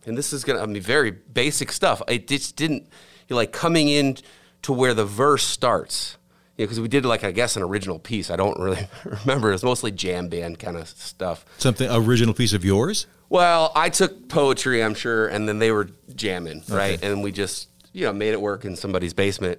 and 0.06 0.16
this 0.16 0.32
is 0.32 0.44
gonna 0.44 0.62
I 0.62 0.66
mean 0.66 0.80
very 0.80 1.10
basic 1.10 1.72
stuff. 1.72 2.00
It 2.06 2.28
just 2.28 2.54
didn't. 2.54 2.88
You're 3.28 3.36
like 3.36 3.52
coming 3.52 3.88
in 3.88 4.18
to 4.62 4.72
where 4.72 4.94
the 4.94 5.04
verse 5.04 5.44
starts. 5.44 6.15
Know, 6.58 6.64
because 6.64 6.80
we 6.80 6.88
did 6.88 7.04
like 7.04 7.24
I 7.24 7.32
guess 7.32 7.56
an 7.56 7.62
original 7.62 7.98
piece. 7.98 8.30
I 8.30 8.36
don't 8.36 8.58
really 8.58 8.88
remember. 9.04 9.50
It 9.50 9.52
was 9.52 9.64
mostly 9.64 9.90
jam 9.90 10.28
band 10.28 10.58
kind 10.58 10.76
of 10.76 10.88
stuff. 10.88 11.44
Something 11.58 11.90
original 11.90 12.34
piece 12.34 12.52
of 12.52 12.64
yours? 12.64 13.06
Well, 13.28 13.72
I 13.74 13.88
took 13.90 14.28
poetry, 14.28 14.82
I'm 14.82 14.94
sure, 14.94 15.26
and 15.26 15.48
then 15.48 15.58
they 15.58 15.72
were 15.72 15.90
jamming, 16.14 16.62
right? 16.68 17.02
And 17.02 17.22
we 17.24 17.32
just, 17.32 17.68
you 17.92 18.04
know, 18.06 18.12
made 18.12 18.32
it 18.32 18.40
work 18.40 18.64
in 18.64 18.76
somebody's 18.76 19.14
basement. 19.14 19.58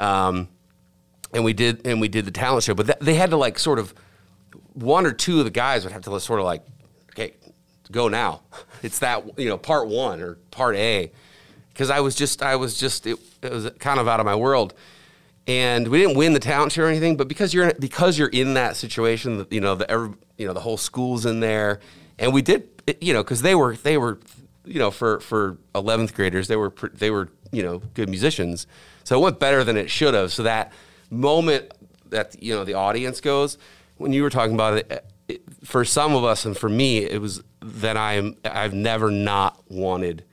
Um, 0.00 0.48
and 1.34 1.44
we 1.44 1.52
did, 1.52 1.86
and 1.86 2.00
we 2.00 2.08
did 2.08 2.24
the 2.24 2.30
talent 2.30 2.64
show. 2.64 2.74
But 2.74 2.86
th- 2.86 2.98
they 3.00 3.14
had 3.14 3.30
to 3.30 3.36
like 3.36 3.58
sort 3.58 3.78
of, 3.78 3.94
one 4.72 5.04
or 5.04 5.12
two 5.12 5.38
of 5.40 5.44
the 5.44 5.50
guys 5.50 5.84
would 5.84 5.92
have 5.92 6.02
to 6.02 6.20
sort 6.20 6.40
of 6.40 6.46
like, 6.46 6.64
okay, 7.10 7.34
go 7.90 8.08
now. 8.08 8.42
It's 8.82 8.98
that 8.98 9.38
you 9.38 9.48
know 9.48 9.58
part 9.58 9.86
one 9.86 10.20
or 10.20 10.38
part 10.50 10.74
A, 10.74 11.12
because 11.68 11.88
I 11.88 12.00
was 12.00 12.16
just, 12.16 12.42
I 12.42 12.56
was 12.56 12.76
just, 12.76 13.06
it, 13.06 13.16
it 13.40 13.52
was 13.52 13.70
kind 13.78 14.00
of 14.00 14.08
out 14.08 14.18
of 14.18 14.26
my 14.26 14.34
world. 14.34 14.74
And 15.46 15.88
we 15.88 15.98
didn't 15.98 16.16
win 16.16 16.34
the 16.34 16.40
talent 16.40 16.72
show 16.72 16.84
or 16.84 16.86
anything, 16.86 17.16
but 17.16 17.26
because 17.26 17.52
you're 17.52 17.72
because 17.74 18.16
you're 18.16 18.28
in 18.28 18.54
that 18.54 18.76
situation, 18.76 19.44
you 19.50 19.60
know, 19.60 19.74
the 19.74 20.14
you 20.38 20.46
know 20.46 20.52
the 20.52 20.60
whole 20.60 20.76
school's 20.76 21.26
in 21.26 21.40
there, 21.40 21.80
and 22.18 22.32
we 22.32 22.42
did, 22.42 22.68
you 23.00 23.12
know, 23.12 23.24
because 23.24 23.42
they 23.42 23.56
were 23.56 23.74
they 23.76 23.98
were, 23.98 24.20
you 24.64 24.78
know, 24.78 24.92
for 24.92 25.18
for 25.18 25.58
11th 25.74 26.14
graders, 26.14 26.46
they 26.46 26.54
were 26.54 26.72
they 26.94 27.10
were 27.10 27.28
you 27.50 27.62
know 27.64 27.78
good 27.94 28.08
musicians, 28.08 28.68
so 29.02 29.18
it 29.18 29.22
went 29.22 29.40
better 29.40 29.64
than 29.64 29.76
it 29.76 29.90
should 29.90 30.14
have. 30.14 30.32
So 30.32 30.44
that 30.44 30.72
moment 31.10 31.72
that 32.10 32.40
you 32.40 32.54
know 32.54 32.62
the 32.62 32.74
audience 32.74 33.20
goes 33.20 33.58
when 34.02 34.12
you 34.12 34.22
were 34.22 34.30
talking 34.30 34.54
about 34.54 34.78
it, 34.78 35.06
it 35.28 35.42
for 35.64 35.84
some 35.84 36.14
of 36.14 36.24
us 36.24 36.44
and 36.44 36.56
for 36.56 36.68
me, 36.68 36.98
it 36.98 37.20
was 37.20 37.42
that 37.60 37.96
I'm 37.96 38.36
I've 38.44 38.74
never 38.74 39.10
not 39.10 39.62
wanted 39.68 40.24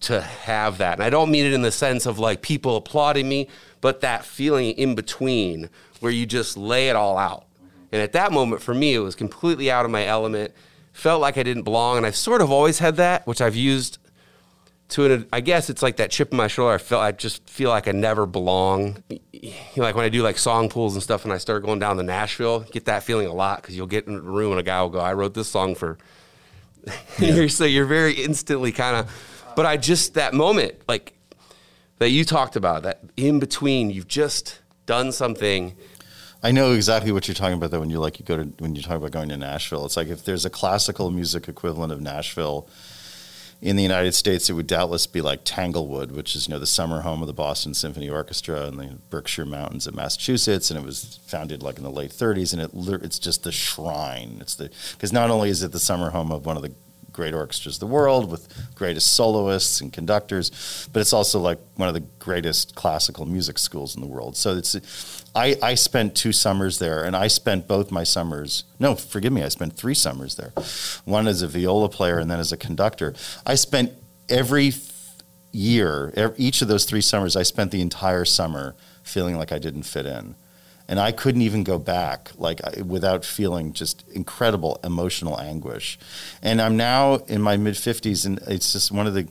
to 0.00 0.20
have 0.20 0.78
that. 0.78 0.94
And 0.94 1.02
I 1.02 1.10
don't 1.10 1.30
mean 1.30 1.44
it 1.44 1.52
in 1.52 1.62
the 1.62 1.72
sense 1.72 2.06
of 2.06 2.18
like 2.18 2.42
people 2.42 2.76
applauding 2.76 3.28
me, 3.28 3.48
but 3.80 4.00
that 4.00 4.24
feeling 4.24 4.72
in 4.72 4.94
between 4.94 5.70
where 6.00 6.12
you 6.12 6.26
just 6.26 6.56
lay 6.56 6.88
it 6.88 6.96
all 6.96 7.18
out. 7.18 7.46
And 7.90 8.00
at 8.02 8.12
that 8.12 8.32
moment 8.32 8.62
for 8.62 8.74
me 8.74 8.94
it 8.94 9.00
was 9.00 9.14
completely 9.14 9.70
out 9.70 9.84
of 9.84 9.90
my 9.90 10.06
element. 10.06 10.52
Felt 10.92 11.20
like 11.20 11.36
I 11.36 11.42
didn't 11.42 11.62
belong 11.62 11.96
and 11.96 12.06
I've 12.06 12.16
sort 12.16 12.40
of 12.40 12.50
always 12.50 12.78
had 12.78 12.96
that, 12.96 13.26
which 13.26 13.40
I've 13.40 13.56
used 13.56 13.98
to 14.90 15.04
an 15.04 15.26
I 15.32 15.40
guess 15.40 15.68
it's 15.68 15.82
like 15.82 15.96
that 15.96 16.10
chip 16.10 16.30
in 16.30 16.36
my 16.36 16.48
shoulder. 16.48 16.74
I 16.74 16.78
feel 16.78 16.98
I 16.98 17.12
just 17.12 17.48
feel 17.48 17.70
like 17.70 17.88
I 17.88 17.92
never 17.92 18.24
belong. 18.24 19.02
You 19.08 19.52
know, 19.76 19.82
like 19.82 19.94
when 19.94 20.04
I 20.04 20.08
do 20.08 20.22
like 20.22 20.38
song 20.38 20.68
pools 20.68 20.94
and 20.94 21.02
stuff 21.02 21.24
and 21.24 21.32
I 21.32 21.38
start 21.38 21.64
going 21.64 21.78
down 21.78 21.96
to 21.98 22.02
Nashville, 22.02 22.60
get 22.60 22.86
that 22.86 23.02
feeling 23.02 23.26
a 23.26 23.32
lot 23.32 23.60
because 23.60 23.76
you'll 23.76 23.86
get 23.86 24.06
in 24.06 24.14
a 24.14 24.20
room 24.20 24.52
and 24.52 24.60
a 24.60 24.62
guy 24.62 24.80
will 24.80 24.88
go, 24.90 25.00
I 25.00 25.12
wrote 25.12 25.34
this 25.34 25.48
song 25.48 25.74
for 25.74 25.98
you're, 27.18 27.48
so 27.48 27.64
you're 27.64 27.86
very 27.86 28.14
instantly 28.14 28.72
kind 28.72 28.96
of, 28.96 29.37
but 29.58 29.66
I 29.66 29.76
just 29.76 30.14
that 30.14 30.34
moment 30.34 30.76
like 30.86 31.14
that 31.98 32.10
you 32.10 32.24
talked 32.24 32.54
about 32.54 32.84
that 32.84 33.00
in 33.16 33.40
between 33.40 33.90
you've 33.90 34.06
just 34.06 34.60
done 34.86 35.10
something. 35.10 35.74
I 36.44 36.52
know 36.52 36.74
exactly 36.74 37.10
what 37.10 37.26
you're 37.26 37.34
talking 37.34 37.54
about 37.54 37.72
though 37.72 37.80
when 37.80 37.90
you 37.90 37.98
like 37.98 38.20
you 38.20 38.24
go 38.24 38.36
to 38.36 38.44
when 38.60 38.76
you 38.76 38.82
talk 38.82 38.98
about 38.98 39.10
going 39.10 39.30
to 39.30 39.36
Nashville. 39.36 39.84
It's 39.84 39.96
like 39.96 40.06
if 40.06 40.24
there's 40.24 40.44
a 40.44 40.50
classical 40.50 41.10
music 41.10 41.48
equivalent 41.48 41.92
of 41.92 42.00
Nashville 42.00 42.68
in 43.60 43.74
the 43.74 43.82
United 43.82 44.12
States, 44.12 44.48
it 44.48 44.52
would 44.52 44.68
doubtless 44.68 45.08
be 45.08 45.20
like 45.20 45.40
Tanglewood, 45.42 46.12
which 46.12 46.36
is 46.36 46.46
you 46.46 46.54
know 46.54 46.60
the 46.60 46.64
summer 46.64 47.00
home 47.00 47.20
of 47.20 47.26
the 47.26 47.32
Boston 47.32 47.74
Symphony 47.74 48.08
Orchestra 48.08 48.68
in 48.68 48.76
the 48.76 48.98
Berkshire 49.10 49.44
Mountains 49.44 49.88
of 49.88 49.94
Massachusetts, 49.96 50.70
and 50.70 50.78
it 50.78 50.86
was 50.86 51.18
founded 51.26 51.64
like 51.64 51.78
in 51.78 51.82
the 51.82 51.90
late 51.90 52.12
30s, 52.12 52.52
and 52.52 52.62
it 52.62 53.02
it's 53.02 53.18
just 53.18 53.42
the 53.42 53.50
shrine. 53.50 54.38
It's 54.40 54.54
the 54.54 54.70
because 54.92 55.12
not 55.12 55.30
only 55.30 55.50
is 55.50 55.64
it 55.64 55.72
the 55.72 55.80
summer 55.80 56.10
home 56.10 56.30
of 56.30 56.46
one 56.46 56.56
of 56.56 56.62
the 56.62 56.72
great 57.18 57.34
orchestras 57.34 57.80
the 57.80 57.86
world 57.86 58.30
with 58.30 58.46
greatest 58.76 59.16
soloists 59.16 59.80
and 59.80 59.92
conductors, 59.92 60.88
but 60.92 61.00
it's 61.00 61.12
also 61.12 61.40
like 61.40 61.58
one 61.74 61.88
of 61.88 61.94
the 61.94 62.04
greatest 62.20 62.76
classical 62.76 63.26
music 63.26 63.58
schools 63.58 63.96
in 63.96 64.00
the 64.00 64.06
world. 64.06 64.36
So 64.36 64.56
it's 64.56 64.76
I, 65.34 65.56
I 65.60 65.74
spent 65.74 66.14
two 66.14 66.30
summers 66.30 66.78
there, 66.78 67.02
and 67.02 67.16
I 67.16 67.26
spent 67.26 67.66
both 67.66 67.90
my 67.90 68.04
summers. 68.04 68.62
No, 68.78 68.94
forgive 68.94 69.32
me, 69.32 69.42
I 69.42 69.48
spent 69.48 69.72
three 69.76 69.94
summers 69.94 70.36
there. 70.36 70.52
One 71.04 71.26
as 71.26 71.42
a 71.42 71.48
viola 71.48 71.88
player, 71.88 72.20
and 72.20 72.30
then 72.30 72.38
as 72.38 72.52
a 72.52 72.56
conductor. 72.56 73.14
I 73.44 73.56
spent 73.56 73.92
every 74.28 74.72
year, 75.50 76.12
ev 76.14 76.34
each 76.36 76.62
of 76.62 76.68
those 76.68 76.84
three 76.84 77.00
summers, 77.00 77.34
I 77.34 77.42
spent 77.42 77.72
the 77.72 77.80
entire 77.80 78.24
summer 78.24 78.76
feeling 79.02 79.36
like 79.36 79.50
I 79.50 79.58
didn't 79.58 79.82
fit 79.82 80.06
in, 80.06 80.36
and 80.88 80.98
I 80.98 81.12
couldn't 81.12 81.42
even 81.42 81.64
go 81.64 81.78
back 81.78 82.30
like 82.36 82.60
without 82.84 83.24
feeling 83.24 83.72
just 83.72 84.04
incredible 84.08 84.80
emotional 84.82 85.38
anguish. 85.38 85.98
And 86.42 86.60
I'm 86.60 86.76
now 86.76 87.16
in 87.26 87.42
my 87.42 87.56
mid 87.56 87.76
fifties, 87.76 88.24
and 88.24 88.38
it's 88.46 88.72
just 88.72 88.90
one 88.90 89.06
of 89.06 89.14
the 89.14 89.28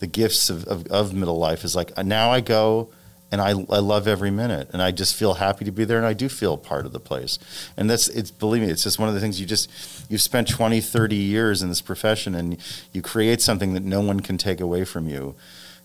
the 0.00 0.06
gifts 0.06 0.50
of, 0.50 0.64
of, 0.66 0.86
of 0.88 1.12
middle 1.12 1.38
life 1.38 1.64
is 1.64 1.74
like 1.74 1.96
now 2.04 2.30
I 2.30 2.40
go 2.40 2.90
and 3.30 3.40
I, 3.40 3.50
I 3.50 3.80
love 3.80 4.08
every 4.08 4.30
minute 4.30 4.70
and 4.72 4.80
I 4.80 4.90
just 4.90 5.14
feel 5.14 5.34
happy 5.34 5.64
to 5.64 5.72
be 5.72 5.84
there 5.84 5.98
and 5.98 6.06
I 6.06 6.14
do 6.14 6.28
feel 6.28 6.56
part 6.56 6.86
of 6.86 6.92
the 6.92 7.00
place. 7.00 7.38
And 7.76 7.90
that's, 7.90 8.08
it's, 8.08 8.30
believe 8.30 8.62
me, 8.62 8.70
it's 8.70 8.82
just 8.82 8.98
one 8.98 9.08
of 9.08 9.14
the 9.14 9.20
things 9.20 9.40
you 9.40 9.46
just, 9.46 9.70
you've 10.08 10.22
spent 10.22 10.48
20, 10.48 10.80
30 10.80 11.16
years 11.16 11.62
in 11.62 11.68
this 11.68 11.82
profession 11.82 12.34
and 12.34 12.56
you 12.92 13.02
create 13.02 13.42
something 13.42 13.74
that 13.74 13.82
no 13.82 14.00
one 14.00 14.20
can 14.20 14.38
take 14.38 14.60
away 14.60 14.84
from 14.84 15.08
you. 15.08 15.34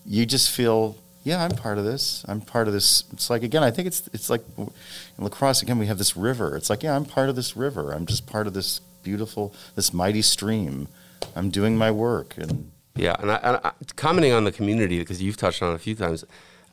You 0.06 0.24
just 0.24 0.50
feel, 0.50 0.96
yeah, 1.24 1.42
I'm 1.42 1.52
part 1.52 1.78
of 1.78 1.84
this. 1.84 2.24
I'm 2.28 2.40
part 2.40 2.68
of 2.68 2.74
this. 2.74 3.04
It's 3.12 3.30
like, 3.30 3.42
again, 3.42 3.62
I 3.62 3.70
think 3.70 3.86
it's, 3.86 4.08
it's 4.12 4.30
like 4.30 4.42
in 4.58 4.70
La 5.18 5.28
Crosse, 5.30 5.62
again, 5.62 5.78
we 5.78 5.86
have 5.86 5.98
this 5.98 6.16
river. 6.16 6.54
It's 6.54 6.70
like, 6.70 6.82
yeah, 6.82 6.94
I'm 6.94 7.06
part 7.06 7.28
of 7.30 7.34
this 7.34 7.56
river. 7.56 7.92
I'm 7.92 8.04
just 8.06 8.26
part 8.26 8.46
of 8.46 8.52
this 8.52 8.80
beautiful, 9.02 9.54
this 9.74 9.92
mighty 9.92 10.22
stream. 10.22 10.88
I'm 11.34 11.50
doing 11.50 11.76
my 11.76 11.90
work 11.90 12.34
and 12.36 12.70
Yeah, 12.96 13.16
and 13.18 13.30
I, 13.30 13.36
and 13.36 13.60
I 13.64 13.72
commenting 13.96 14.32
on 14.32 14.44
the 14.44 14.52
community 14.52 14.98
because 14.98 15.20
you've 15.22 15.36
touched 15.36 15.62
on 15.62 15.72
it 15.72 15.76
a 15.76 15.78
few 15.78 15.94
times. 15.94 16.24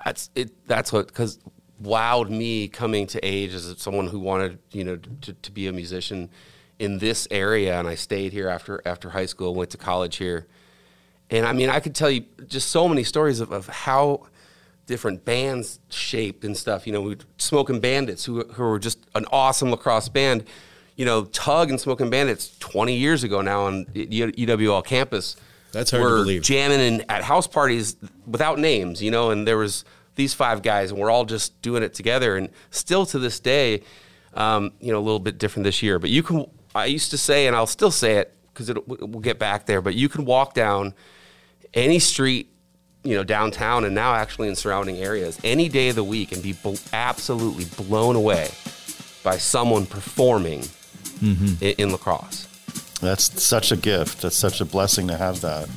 That's 0.04 0.30
it. 0.36 0.68
That's 0.68 0.92
what 0.92 1.08
because 1.08 1.40
wowed 1.82 2.30
me 2.30 2.68
coming 2.68 3.08
to 3.08 3.20
age 3.26 3.54
as 3.54 3.74
someone 3.78 4.08
who 4.08 4.20
wanted 4.20 4.60
you 4.72 4.84
know 4.84 4.98
to, 5.22 5.34
to 5.34 5.52
be 5.52 5.68
a 5.68 5.72
musician 5.72 6.30
in 6.78 7.00
this 7.00 7.28
area, 7.32 7.80
and 7.80 7.88
I 7.88 7.96
stayed 7.96 8.34
here 8.34 8.50
after 8.50 8.82
after 8.86 9.10
high 9.10 9.26
school, 9.26 9.56
went 9.56 9.72
to 9.72 9.78
college 9.78 10.18
here, 10.18 10.48
and 11.30 11.46
I 11.46 11.54
mean 11.54 11.70
I 11.70 11.80
could 11.80 11.96
tell 11.96 12.10
you 12.10 12.26
just 12.48 12.70
so 12.70 12.88
many 12.88 13.04
stories 13.04 13.40
of, 13.40 13.52
of 13.52 13.68
how 13.68 14.28
different 14.92 15.24
bands 15.24 15.80
shaped 15.90 16.44
and 16.44 16.56
stuff. 16.56 16.86
You 16.86 16.94
know, 16.94 17.02
we 17.02 17.18
Smoking 17.38 17.80
Bandits, 17.80 18.26
who 18.26 18.44
who 18.44 18.64
were 18.64 18.78
just 18.78 19.00
an 19.16 19.26
awesome 19.32 19.72
La 19.72 19.78
Crosse 19.78 20.10
band. 20.10 20.44
You 20.98 21.06
know, 21.06 21.24
Tug 21.26 21.70
and 21.70 21.80
Smoking 21.80 22.10
Bandits, 22.10 22.56
twenty 22.60 22.98
years 22.98 23.24
ago 23.24 23.42
now 23.42 23.66
on 23.66 23.86
UWL 23.86 24.86
campus. 24.86 25.38
That's 25.72 25.92
hard 25.92 26.04
to 26.04 26.10
were 26.10 26.18
believe. 26.18 26.42
Jamming 26.42 26.82
in, 26.82 27.06
at 27.10 27.24
house 27.24 27.48
parties 27.48 27.96
without 28.28 28.60
names, 28.60 29.02
you 29.02 29.10
know, 29.10 29.32
and 29.32 29.48
there 29.48 29.58
was 29.58 29.86
these 30.16 30.34
five 30.34 30.62
guys, 30.62 30.92
and 30.92 31.00
we're 31.00 31.10
all 31.10 31.26
just 31.26 31.60
doing 31.62 31.82
it 31.82 31.94
together. 31.94 32.36
And 32.36 32.50
still 32.70 33.06
to 33.08 33.18
this 33.18 33.40
day, 33.40 33.84
um, 34.34 34.74
you 34.82 34.92
know, 34.92 35.00
a 35.00 35.06
little 35.06 35.20
bit 35.20 35.38
different 35.38 35.64
this 35.64 35.82
year. 35.82 35.98
But 35.98 36.10
you 36.10 36.22
can, 36.22 36.46
I 36.76 36.86
used 36.86 37.12
to 37.12 37.18
say, 37.18 37.48
and 37.48 37.56
I'll 37.56 37.66
still 37.66 37.92
say 37.92 38.18
it 38.18 38.36
because 38.54 38.72
we'll 38.86 39.22
get 39.22 39.40
back 39.40 39.66
there. 39.66 39.82
But 39.82 39.96
you 39.96 40.10
can 40.10 40.26
walk 40.26 40.54
down 40.54 40.94
any 41.74 42.00
street, 42.00 42.51
you 43.04 43.16
know, 43.16 43.24
downtown 43.24 43.84
and 43.86 43.96
now 43.96 44.14
actually 44.14 44.48
in 44.48 44.56
surrounding 44.56 44.98
areas 44.98 45.40
any 45.44 45.68
day 45.70 45.90
of 45.90 45.96
the 45.96 46.04
week 46.04 46.32
and 46.32 46.42
be 46.44 46.54
bl- 46.54 46.76
absolutely 46.94 47.66
blown 47.84 48.16
away 48.16 48.50
by 49.24 49.38
someone 49.38 49.86
performing 49.86 50.64
Mm-hmm. 51.22 51.64
in, 51.64 51.74
in 51.78 51.92
La 51.92 51.98
Crosse. 51.98 52.48
that's 53.00 53.44
such 53.44 53.72
a 53.72 53.78
gift. 53.78 54.24
That's 54.24 54.36
such 54.36 54.60
a 54.60 54.66
blessing 54.66 55.08
to 55.08 55.16
have 55.18 55.40
that. 55.42 55.70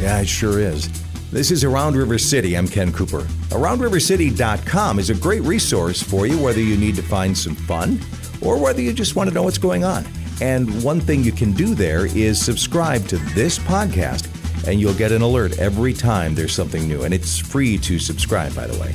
Yeah, 0.00 0.20
it 0.20 0.26
sure 0.26 0.58
is. 0.58 0.88
This 1.30 1.52
is 1.52 1.62
Around 1.62 1.94
River 1.96 2.18
City. 2.18 2.56
I'm 2.56 2.66
Ken 2.66 2.92
Cooper. 2.92 3.20
AroundRiverCity.com 3.50 4.98
is 4.98 5.10
a 5.10 5.14
great 5.14 5.42
resource 5.42 6.02
for 6.02 6.26
you, 6.26 6.38
whether 6.42 6.60
you 6.60 6.76
need 6.76 6.96
to 6.96 7.02
find 7.02 7.38
some 7.38 7.54
fun 7.54 8.00
or 8.40 8.58
whether 8.60 8.80
you 8.82 8.92
just 8.92 9.14
want 9.14 9.28
to 9.28 9.34
know 9.34 9.44
what's 9.44 9.58
going 9.58 9.84
on. 9.84 10.04
And 10.40 10.82
one 10.82 11.00
thing 11.00 11.22
you 11.22 11.30
can 11.32 11.52
do 11.52 11.74
there 11.76 12.06
is 12.06 12.44
subscribe 12.44 13.06
to 13.08 13.18
this 13.34 13.60
podcast, 13.60 14.26
and 14.66 14.80
you'll 14.80 14.94
get 14.94 15.12
an 15.12 15.22
alert 15.22 15.58
every 15.58 15.92
time 15.92 16.34
there's 16.34 16.54
something 16.54 16.88
new. 16.88 17.02
And 17.02 17.12
it's 17.12 17.38
free 17.38 17.78
to 17.78 17.98
subscribe, 17.98 18.54
by 18.54 18.66
the 18.66 18.78
way. 18.80 18.94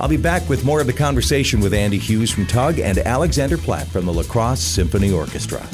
I'll 0.00 0.08
be 0.08 0.16
back 0.16 0.48
with 0.48 0.64
more 0.64 0.80
of 0.80 0.86
the 0.86 0.92
conversation 0.92 1.60
with 1.60 1.74
Andy 1.74 1.98
Hughes 1.98 2.30
from 2.30 2.46
Tug 2.46 2.78
and 2.78 2.98
Alexander 2.98 3.58
Platt 3.58 3.88
from 3.88 4.06
the 4.06 4.12
La 4.12 4.22
Crosse 4.22 4.60
Symphony 4.60 5.10
Orchestra. 5.10 5.66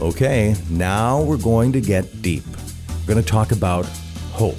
Okay, 0.00 0.54
now 0.70 1.22
we're 1.22 1.36
going 1.36 1.72
to 1.72 1.80
get 1.80 2.22
deep. 2.22 2.44
We're 3.00 3.14
going 3.14 3.22
to 3.24 3.28
talk 3.28 3.52
about 3.52 3.84
hope. 4.32 4.58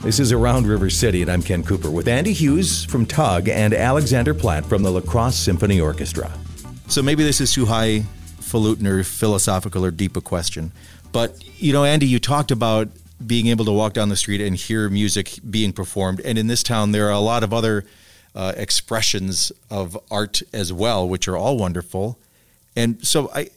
This 0.00 0.18
is 0.18 0.32
Around 0.32 0.66
River 0.66 0.90
City, 0.90 1.22
and 1.22 1.30
I'm 1.30 1.42
Ken 1.42 1.62
Cooper 1.62 1.90
with 1.90 2.08
Andy 2.08 2.32
Hughes 2.32 2.84
from 2.84 3.06
Tug 3.06 3.48
and 3.48 3.72
Alexander 3.72 4.34
Platt 4.34 4.66
from 4.66 4.82
the 4.82 4.90
La 4.90 5.00
Crosse 5.00 5.36
Symphony 5.36 5.80
Orchestra. 5.80 6.32
So 6.92 7.00
maybe 7.00 7.24
this 7.24 7.40
is 7.40 7.54
too 7.54 7.64
highfalutin 7.64 8.86
or 8.86 9.02
philosophical 9.02 9.82
or 9.82 9.90
deep 9.90 10.14
a 10.14 10.20
question. 10.20 10.72
But, 11.10 11.42
you 11.58 11.72
know, 11.72 11.84
Andy, 11.86 12.06
you 12.06 12.18
talked 12.18 12.50
about 12.50 12.88
being 13.26 13.46
able 13.46 13.64
to 13.64 13.72
walk 13.72 13.94
down 13.94 14.10
the 14.10 14.16
street 14.16 14.42
and 14.42 14.54
hear 14.54 14.90
music 14.90 15.38
being 15.48 15.72
performed. 15.72 16.20
And 16.20 16.36
in 16.36 16.48
this 16.48 16.62
town, 16.62 16.92
there 16.92 17.08
are 17.08 17.12
a 17.12 17.18
lot 17.18 17.44
of 17.44 17.50
other 17.54 17.86
uh, 18.34 18.52
expressions 18.58 19.52
of 19.70 19.96
art 20.10 20.42
as 20.52 20.70
well, 20.70 21.08
which 21.08 21.26
are 21.28 21.36
all 21.36 21.56
wonderful. 21.56 22.18
And 22.76 23.02
so, 23.02 23.30
I 23.34 23.48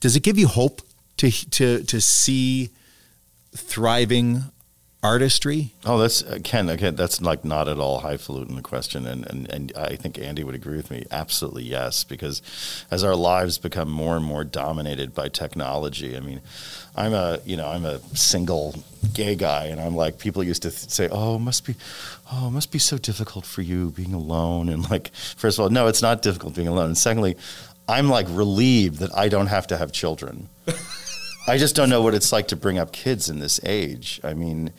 does 0.00 0.16
it 0.16 0.22
give 0.22 0.38
you 0.38 0.48
hope 0.48 0.80
to 1.18 1.30
to 1.30 1.84
to 1.84 2.00
see 2.00 2.70
thriving 3.54 4.44
artistry? 5.02 5.72
Oh, 5.84 5.98
that's 5.98 6.22
Ken. 6.44 6.68
Again, 6.68 6.94
that's 6.94 7.20
like 7.20 7.44
not 7.44 7.68
at 7.68 7.78
all 7.78 8.00
highfalutin 8.00 8.54
the 8.54 8.62
question, 8.62 9.06
and, 9.06 9.26
and 9.26 9.50
and 9.50 9.72
I 9.76 9.96
think 9.96 10.18
Andy 10.18 10.44
would 10.44 10.54
agree 10.54 10.76
with 10.76 10.90
me. 10.90 11.04
Absolutely 11.10 11.64
yes, 11.64 12.04
because 12.04 12.40
as 12.90 13.02
our 13.02 13.16
lives 13.16 13.58
become 13.58 13.90
more 13.90 14.16
and 14.16 14.24
more 14.24 14.44
dominated 14.44 15.14
by 15.14 15.28
technology, 15.28 16.16
I 16.16 16.20
mean, 16.20 16.40
I'm 16.94 17.12
a 17.12 17.40
you 17.44 17.56
know 17.56 17.68
I'm 17.68 17.84
a 17.84 17.98
single 18.14 18.74
gay 19.12 19.34
guy, 19.34 19.66
and 19.66 19.80
I'm 19.80 19.96
like 19.96 20.18
people 20.18 20.44
used 20.44 20.62
to 20.62 20.70
th- 20.70 20.90
say, 20.90 21.08
oh, 21.10 21.38
must 21.38 21.66
be, 21.66 21.74
oh, 22.32 22.48
it 22.48 22.52
must 22.52 22.70
be 22.70 22.78
so 22.78 22.98
difficult 22.98 23.44
for 23.44 23.62
you 23.62 23.90
being 23.90 24.14
alone, 24.14 24.68
and 24.68 24.88
like 24.90 25.12
first 25.14 25.58
of 25.58 25.64
all, 25.64 25.70
no, 25.70 25.88
it's 25.88 26.02
not 26.02 26.22
difficult 26.22 26.54
being 26.54 26.68
alone, 26.68 26.86
and 26.86 26.98
secondly, 26.98 27.36
I'm 27.88 28.08
like 28.08 28.26
relieved 28.30 29.00
that 29.00 29.16
I 29.16 29.28
don't 29.28 29.48
have 29.48 29.66
to 29.68 29.76
have 29.76 29.90
children. 29.92 30.48
I 31.46 31.58
just 31.58 31.74
don't 31.74 31.90
know 31.90 32.02
what 32.02 32.14
it's 32.14 32.32
like 32.32 32.48
to 32.48 32.56
bring 32.56 32.78
up 32.78 32.92
kids 32.92 33.28
in 33.28 33.38
this 33.38 33.60
age. 33.64 34.20
I 34.22 34.34
mean, 34.34 34.72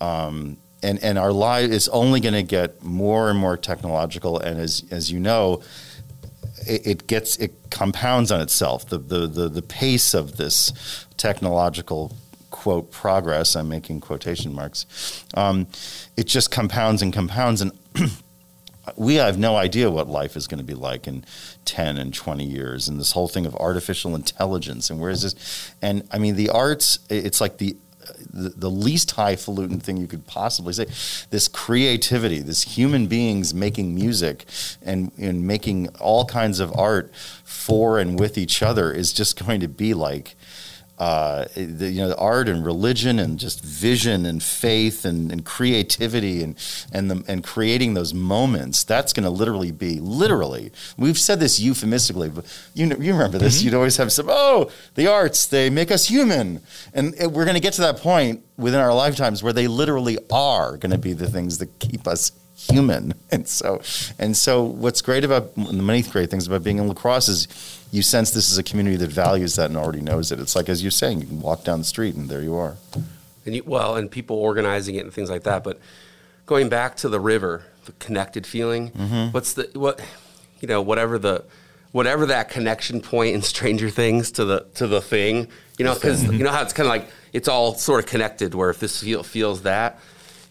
um, 0.00 0.58
and 0.82 1.02
and 1.02 1.18
our 1.18 1.32
life 1.32 1.70
is 1.70 1.88
only 1.88 2.20
going 2.20 2.34
to 2.34 2.42
get 2.42 2.82
more 2.82 3.30
and 3.30 3.38
more 3.38 3.56
technological, 3.56 4.38
and 4.38 4.60
as 4.60 4.84
as 4.90 5.10
you 5.10 5.18
know, 5.18 5.62
it, 6.66 6.86
it, 6.86 7.06
gets 7.06 7.36
it 7.36 7.54
compounds 7.70 8.30
on 8.30 8.40
itself. 8.40 8.88
The, 8.88 8.98
the 8.98 9.26
the 9.26 9.48
the 9.48 9.62
pace 9.62 10.14
of 10.14 10.36
this 10.36 11.06
technological 11.16 12.14
quote 12.50 12.92
progress. 12.92 13.56
I'm 13.56 13.68
making 13.68 14.00
quotation 14.00 14.54
marks. 14.54 15.24
Um, 15.34 15.66
it 16.16 16.26
just 16.26 16.50
compounds 16.50 17.02
and 17.02 17.12
compounds, 17.12 17.60
and 17.60 17.72
we 18.96 19.16
have 19.16 19.38
no 19.38 19.56
idea 19.56 19.90
what 19.90 20.08
life 20.08 20.36
is 20.36 20.46
going 20.46 20.58
to 20.58 20.64
be 20.64 20.74
like 20.74 21.06
in 21.06 21.24
10 21.64 21.96
and 21.96 22.12
20 22.12 22.44
years 22.44 22.88
and 22.88 22.98
this 22.98 23.12
whole 23.12 23.28
thing 23.28 23.46
of 23.46 23.54
artificial 23.56 24.14
intelligence 24.14 24.90
and 24.90 25.00
where 25.00 25.10
is 25.10 25.22
this 25.22 25.74
and 25.82 26.06
i 26.10 26.18
mean 26.18 26.36
the 26.36 26.50
arts 26.50 26.98
it's 27.08 27.40
like 27.40 27.58
the 27.58 27.76
the, 28.32 28.50
the 28.50 28.70
least 28.70 29.12
highfalutin 29.12 29.80
thing 29.80 29.96
you 29.96 30.06
could 30.06 30.26
possibly 30.26 30.72
say. 30.72 30.86
This 31.30 31.48
creativity 31.48 32.40
this 32.40 32.62
human 32.62 33.06
beings 33.06 33.54
making 33.54 33.94
music 33.94 34.44
and, 34.82 35.12
and 35.18 35.46
making 35.46 35.88
all 36.00 36.24
kinds 36.24 36.60
of 36.60 36.76
art 36.76 37.14
for 37.44 37.98
and 37.98 38.18
with 38.18 38.36
each 38.36 38.62
other 38.62 38.92
is 38.92 39.12
just 39.12 39.44
going 39.44 39.60
to 39.60 39.68
be 39.68 39.94
like 39.94 40.36
uh, 40.98 41.46
the, 41.56 41.90
you 41.90 42.00
know, 42.00 42.08
the 42.08 42.16
art 42.16 42.48
and 42.48 42.64
religion 42.64 43.18
and 43.18 43.38
just 43.38 43.64
vision 43.64 44.24
and 44.24 44.42
faith 44.42 45.04
and, 45.04 45.32
and 45.32 45.44
creativity 45.44 46.42
and 46.42 46.56
and 46.92 47.10
the, 47.10 47.24
and 47.26 47.42
creating 47.42 47.94
those 47.94 48.14
moments. 48.14 48.84
That's 48.84 49.12
going 49.12 49.24
to 49.24 49.30
literally 49.30 49.72
be 49.72 49.98
literally. 49.98 50.70
We've 50.96 51.18
said 51.18 51.40
this 51.40 51.58
euphemistically, 51.58 52.28
but 52.28 52.44
you 52.74 52.86
know, 52.86 52.96
you 52.96 53.12
remember 53.12 53.38
this. 53.38 53.58
Mm-hmm. 53.58 53.64
You'd 53.64 53.74
always 53.74 53.96
have 53.96 54.12
some. 54.12 54.26
Oh, 54.28 54.70
the 54.94 55.08
arts 55.08 55.46
they 55.46 55.68
make 55.68 55.90
us 55.90 56.06
human, 56.06 56.60
and 56.92 57.14
we're 57.32 57.44
going 57.44 57.54
to 57.54 57.60
get 57.60 57.72
to 57.74 57.80
that 57.82 57.96
point 57.96 58.44
within 58.56 58.78
our 58.78 58.94
lifetimes 58.94 59.42
where 59.42 59.52
they 59.52 59.66
literally 59.66 60.18
are 60.30 60.76
going 60.76 60.92
to 60.92 60.98
be 60.98 61.12
the 61.12 61.28
things 61.28 61.58
that 61.58 61.78
keep 61.80 62.06
us 62.06 62.30
human. 62.70 63.14
And 63.34 63.48
so, 63.48 63.82
and 64.16 64.36
so, 64.36 64.62
what's 64.62 65.02
great 65.02 65.24
about 65.24 65.56
the 65.56 65.72
many 65.72 66.02
great 66.02 66.30
things 66.30 66.46
about 66.46 66.62
being 66.62 66.78
in 66.78 66.86
La 66.86 66.94
Crosse 66.94 67.28
is 67.28 67.48
you 67.90 68.00
sense 68.00 68.30
this 68.30 68.48
is 68.48 68.58
a 68.58 68.62
community 68.62 68.94
that 68.96 69.10
values 69.10 69.56
that 69.56 69.70
and 69.70 69.76
already 69.76 70.00
knows 70.00 70.30
it. 70.30 70.38
It's 70.38 70.54
like 70.54 70.68
as 70.68 70.80
you're 70.80 70.92
saying, 70.92 71.20
you 71.20 71.26
can 71.26 71.40
walk 71.40 71.64
down 71.64 71.80
the 71.80 71.84
street 71.84 72.14
and 72.14 72.28
there 72.28 72.42
you 72.42 72.54
are. 72.54 72.76
And 73.44 73.56
you, 73.56 73.64
well, 73.66 73.96
and 73.96 74.08
people 74.08 74.36
organizing 74.36 74.94
it 74.94 75.04
and 75.04 75.12
things 75.12 75.30
like 75.30 75.42
that. 75.42 75.64
But 75.64 75.80
going 76.46 76.68
back 76.68 76.94
to 76.98 77.08
the 77.08 77.18
river, 77.18 77.64
the 77.84 77.92
connected 77.92 78.46
feeling. 78.46 78.90
Mm-hmm. 78.90 79.32
What's 79.32 79.54
the 79.54 79.68
what? 79.74 80.00
You 80.60 80.68
know, 80.68 80.80
whatever 80.80 81.18
the 81.18 81.44
whatever 81.92 82.26
that 82.26 82.48
connection 82.48 83.00
point 83.00 83.34
in 83.34 83.42
Stranger 83.42 83.90
Things 83.90 84.30
to 84.32 84.44
the 84.44 84.66
to 84.74 84.86
the 84.86 85.00
thing. 85.00 85.48
You 85.78 85.84
know, 85.84 85.94
because 85.94 86.24
you 86.24 86.44
know 86.44 86.50
how 86.50 86.62
it's 86.62 86.72
kind 86.72 86.86
of 86.86 86.90
like 86.90 87.08
it's 87.32 87.48
all 87.48 87.74
sort 87.74 88.02
of 88.02 88.08
connected. 88.08 88.54
Where 88.54 88.70
if 88.70 88.80
this 88.80 89.02
feel, 89.02 89.22
feels 89.22 89.62
that, 89.62 89.98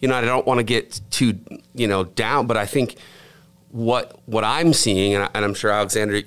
you 0.00 0.08
know, 0.08 0.14
I 0.14 0.20
don't 0.20 0.46
want 0.46 0.58
to 0.58 0.64
get 0.64 1.00
too 1.10 1.38
you 1.74 1.86
know 1.86 2.04
down, 2.04 2.46
but 2.46 2.56
I 2.56 2.66
think 2.66 2.96
what 3.70 4.20
what 4.26 4.44
I'm 4.44 4.72
seeing, 4.72 5.14
and, 5.14 5.28
I, 5.34 5.40
am 5.42 5.54
sure 5.54 5.70
Alexander, 5.70 6.22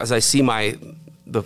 as 0.00 0.12
I 0.12 0.20
see 0.20 0.42
my 0.42 0.78
the 1.26 1.42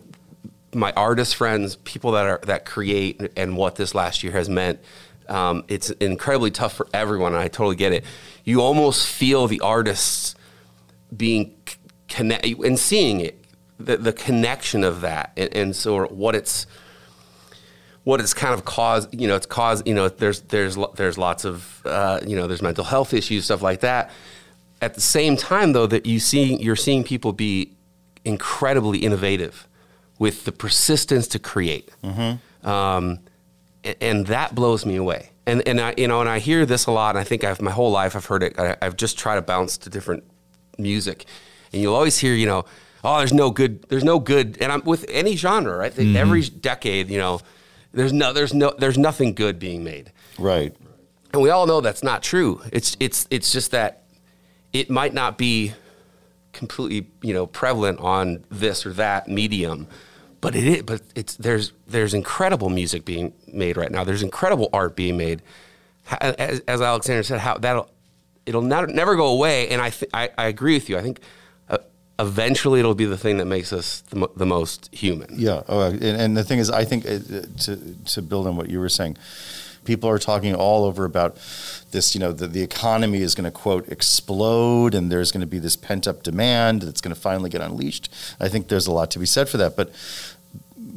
my 0.74 0.92
artist 0.92 1.36
friends, 1.36 1.76
people 1.76 2.12
that 2.12 2.26
are 2.26 2.40
that 2.44 2.64
create, 2.64 3.32
and 3.36 3.56
what 3.56 3.76
this 3.76 3.94
last 3.94 4.22
year 4.22 4.32
has 4.32 4.48
meant. 4.48 4.80
Um, 5.28 5.64
it's 5.68 5.90
incredibly 5.90 6.50
tough 6.50 6.74
for 6.74 6.88
everyone, 6.92 7.32
and 7.32 7.40
I 7.40 7.48
totally 7.48 7.76
get 7.76 7.92
it. 7.92 8.04
You 8.44 8.60
almost 8.60 9.06
feel 9.06 9.46
the 9.46 9.60
artists 9.60 10.34
being 11.16 11.54
connect 12.08 12.44
and 12.44 12.78
seeing 12.78 13.20
it, 13.20 13.44
the, 13.78 13.96
the 13.96 14.12
connection 14.12 14.84
of 14.84 15.00
that, 15.02 15.32
and, 15.36 15.54
and 15.56 15.76
so 15.76 16.06
what 16.08 16.34
it's 16.34 16.66
what 18.10 18.20
it's 18.20 18.34
kind 18.34 18.52
of 18.52 18.64
caused. 18.64 19.14
You 19.18 19.28
know, 19.28 19.36
it's 19.36 19.46
caused. 19.46 19.86
You 19.86 19.94
know, 19.94 20.08
there's 20.08 20.40
there's 20.42 20.76
there's 20.96 21.16
lots 21.16 21.44
of 21.44 21.80
uh, 21.86 22.18
you 22.26 22.34
know 22.34 22.48
there's 22.48 22.60
mental 22.60 22.84
health 22.84 23.14
issues, 23.14 23.44
stuff 23.44 23.62
like 23.62 23.80
that. 23.80 24.10
At 24.82 24.94
the 24.94 25.00
same 25.00 25.36
time, 25.36 25.72
though, 25.72 25.86
that 25.86 26.06
you 26.06 26.18
see 26.18 26.56
you're 26.56 26.74
seeing 26.74 27.04
people 27.04 27.32
be 27.32 27.72
incredibly 28.24 28.98
innovative 28.98 29.68
with 30.18 30.44
the 30.44 30.52
persistence 30.52 31.28
to 31.28 31.38
create. 31.38 31.90
Mm-hmm. 32.02 32.68
Um, 32.68 33.20
and, 33.84 33.96
and, 34.02 34.26
that 34.26 34.54
blows 34.54 34.84
me 34.84 34.96
away. 34.96 35.30
And, 35.46 35.66
and 35.66 35.80
I, 35.80 35.94
you 35.96 36.06
know, 36.06 36.20
and 36.20 36.28
I 36.28 36.38
hear 36.38 36.66
this 36.66 36.84
a 36.84 36.90
lot, 36.90 37.10
and 37.10 37.18
I 37.18 37.24
think 37.24 37.42
I've, 37.42 37.62
my 37.62 37.70
whole 37.70 37.90
life 37.90 38.14
I've 38.14 38.26
heard 38.26 38.42
it. 38.42 38.58
I, 38.58 38.76
I've 38.82 38.96
just 38.96 39.18
tried 39.18 39.36
to 39.36 39.42
bounce 39.42 39.78
to 39.78 39.88
different 39.88 40.24
music. 40.76 41.24
And 41.72 41.80
you'll 41.80 41.94
always 41.94 42.18
hear, 42.18 42.34
you 42.34 42.44
know, 42.44 42.66
oh, 43.02 43.18
there's 43.18 43.32
no 43.32 43.50
good, 43.50 43.82
there's 43.88 44.04
no 44.04 44.18
good. 44.18 44.58
And 44.60 44.70
I'm 44.70 44.82
with 44.84 45.06
any 45.08 45.36
genre, 45.36 45.74
right? 45.78 45.92
Mm-hmm. 45.92 46.16
Every 46.16 46.42
decade, 46.42 47.08
you 47.08 47.18
know, 47.18 47.40
there's 47.92 48.12
no, 48.12 48.32
there's 48.32 48.54
no, 48.54 48.74
there's 48.78 48.98
nothing 48.98 49.34
good 49.34 49.58
being 49.58 49.84
made. 49.84 50.12
Right. 50.38 50.74
And 51.32 51.42
we 51.42 51.50
all 51.50 51.66
know 51.66 51.80
that's 51.80 52.02
not 52.02 52.22
true. 52.22 52.60
It's, 52.72 52.96
it's, 53.00 53.26
it's 53.30 53.52
just 53.52 53.70
that 53.70 54.04
it 54.72 54.90
might 54.90 55.14
not 55.14 55.38
be 55.38 55.74
completely 56.52 57.08
you 57.22 57.32
know 57.32 57.46
prevalent 57.46 57.98
on 58.00 58.44
this 58.50 58.84
or 58.84 58.92
that 58.92 59.28
medium 59.28 59.86
but 60.40 60.56
it 60.56 60.64
is, 60.64 60.82
but 60.82 61.00
it's 61.14 61.36
there's 61.36 61.72
there's 61.86 62.14
incredible 62.14 62.68
music 62.68 63.04
being 63.04 63.32
made 63.52 63.76
right 63.76 63.90
now 63.90 64.02
there's 64.02 64.22
incredible 64.22 64.68
art 64.72 64.96
being 64.96 65.16
made 65.16 65.42
as, 66.20 66.60
as 66.60 66.80
alexander 66.80 67.22
said 67.22 67.38
how 67.38 67.56
that'll 67.56 67.88
it'll 68.46 68.62
not, 68.62 68.88
never 68.88 69.14
go 69.14 69.28
away 69.28 69.68
and 69.68 69.80
I, 69.80 69.90
th- 69.90 70.10
I, 70.12 70.30
I 70.36 70.46
agree 70.46 70.74
with 70.74 70.88
you 70.88 70.98
i 70.98 71.02
think 71.02 71.20
eventually 72.20 72.80
it'll 72.80 72.94
be 72.94 73.04
the 73.04 73.18
thing 73.18 73.38
that 73.38 73.46
makes 73.46 73.72
us 73.72 74.00
the, 74.10 74.16
mo- 74.16 74.32
the 74.36 74.46
most 74.46 74.88
human 74.94 75.28
yeah 75.32 75.62
oh, 75.68 75.82
and, 75.82 76.02
and, 76.02 76.36
the 76.36 76.44
thing 76.44 76.58
is 76.58 76.70
i 76.70 76.84
think 76.84 77.04
it, 77.04 77.22
uh, 77.30 77.42
to 77.58 77.76
to 78.04 78.22
build 78.22 78.46
on 78.46 78.56
what 78.56 78.68
you 78.68 78.78
were 78.78 78.88
saying 78.88 79.16
people 79.84 80.08
are 80.08 80.18
talking 80.18 80.54
all 80.54 80.84
over 80.84 81.04
about 81.04 81.36
this, 81.90 82.14
you 82.14 82.20
know, 82.20 82.32
the, 82.32 82.46
the 82.46 82.62
economy 82.62 83.22
is 83.22 83.34
going 83.34 83.44
to, 83.44 83.50
quote, 83.50 83.88
explode 83.88 84.94
and 84.94 85.10
there's 85.10 85.32
going 85.32 85.40
to 85.40 85.46
be 85.46 85.58
this 85.58 85.76
pent 85.76 86.06
up 86.06 86.22
demand 86.22 86.82
that's 86.82 87.00
going 87.00 87.14
to 87.14 87.20
finally 87.20 87.50
get 87.50 87.60
unleashed. 87.60 88.08
I 88.38 88.48
think 88.48 88.68
there's 88.68 88.86
a 88.86 88.92
lot 88.92 89.10
to 89.12 89.18
be 89.18 89.26
said 89.26 89.48
for 89.48 89.56
that. 89.56 89.76
But 89.76 89.90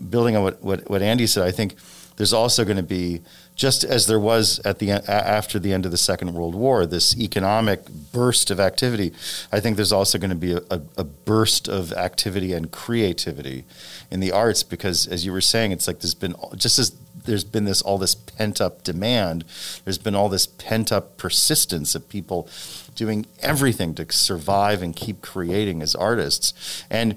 building 0.09 0.35
on 0.35 0.43
what, 0.43 0.61
what, 0.63 0.89
what 0.89 1.01
Andy 1.01 1.27
said, 1.27 1.43
I 1.43 1.51
think 1.51 1.75
there's 2.15 2.33
also 2.33 2.63
going 2.63 2.77
to 2.77 2.83
be, 2.83 3.21
just 3.55 3.83
as 3.83 4.07
there 4.07 4.19
was 4.19 4.59
at 4.59 4.79
the 4.79 4.91
after 4.91 5.59
the 5.59 5.73
end 5.73 5.85
of 5.85 5.91
the 5.91 5.97
Second 5.97 6.33
World 6.33 6.55
War, 6.55 6.85
this 6.85 7.17
economic 7.17 7.87
burst 8.11 8.51
of 8.51 8.59
activity. 8.59 9.13
I 9.51 9.59
think 9.59 9.75
there's 9.75 9.91
also 9.91 10.17
going 10.17 10.29
to 10.29 10.35
be 10.35 10.53
a, 10.53 10.61
a, 10.69 10.81
a, 10.97 11.03
burst 11.03 11.67
of 11.67 11.93
activity 11.93 12.53
and 12.53 12.71
creativity 12.71 13.65
in 14.11 14.19
the 14.19 14.31
arts 14.31 14.63
because, 14.63 15.07
as 15.07 15.25
you 15.25 15.31
were 15.31 15.41
saying, 15.41 15.71
it's 15.71 15.87
like 15.87 15.99
there's 15.99 16.15
been 16.15 16.35
just 16.55 16.79
as 16.79 16.95
there's 17.25 17.43
been 17.43 17.65
this 17.65 17.81
all 17.81 17.97
this 17.97 18.15
pent 18.15 18.61
up 18.61 18.83
demand. 18.83 19.45
There's 19.83 19.97
been 19.97 20.15
all 20.15 20.29
this 20.29 20.47
pent 20.47 20.91
up 20.91 21.17
persistence 21.17 21.95
of 21.95 22.09
people 22.09 22.47
doing 22.95 23.25
everything 23.39 23.95
to 23.95 24.11
survive 24.11 24.81
and 24.81 24.95
keep 24.95 25.21
creating 25.21 25.81
as 25.81 25.95
artists. 25.95 26.83
And 26.89 27.13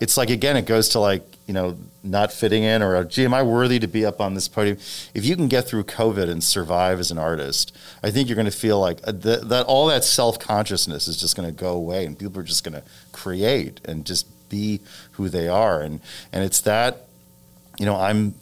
it's 0.00 0.16
like 0.16 0.30
again, 0.30 0.56
it 0.56 0.66
goes 0.66 0.88
to 0.90 1.00
like 1.00 1.37
you 1.48 1.54
know 1.54 1.78
not 2.04 2.30
fitting 2.30 2.62
in 2.62 2.82
or 2.82 3.02
gee, 3.04 3.24
am 3.24 3.32
I 3.32 3.42
worthy 3.42 3.78
to 3.78 3.88
be 3.88 4.04
up 4.04 4.20
on 4.20 4.34
this 4.34 4.46
podium? 4.46 4.76
If 5.14 5.24
you 5.24 5.34
can 5.34 5.48
get 5.48 5.66
through 5.66 5.84
COVID 5.84 6.28
and 6.28 6.44
survive 6.44 7.00
as 7.00 7.10
an 7.10 7.18
artist, 7.18 7.74
I 8.02 8.10
think 8.10 8.28
you're 8.28 8.36
going 8.36 8.44
to 8.44 8.50
feel 8.50 8.78
like 8.78 9.00
uh, 9.08 9.12
that, 9.12 9.64
all 9.66 9.86
that 9.86 10.04
self 10.04 10.38
consciousness 10.38 11.08
is 11.08 11.16
just 11.16 11.36
going 11.36 11.48
to 11.48 11.54
go 11.54 11.72
away, 11.72 12.04
and 12.04 12.16
people 12.16 12.38
are 12.38 12.44
just 12.44 12.62
going 12.62 12.74
to 12.74 12.82
create 13.12 13.80
and 13.86 14.04
just 14.04 14.26
be 14.50 14.80
who 15.12 15.30
they 15.30 15.48
are. 15.48 15.80
And 15.80 16.00
and 16.32 16.44
it's 16.44 16.60
that 16.60 17.08
you 17.78 17.86
know 17.86 17.96
I'm 17.96 18.34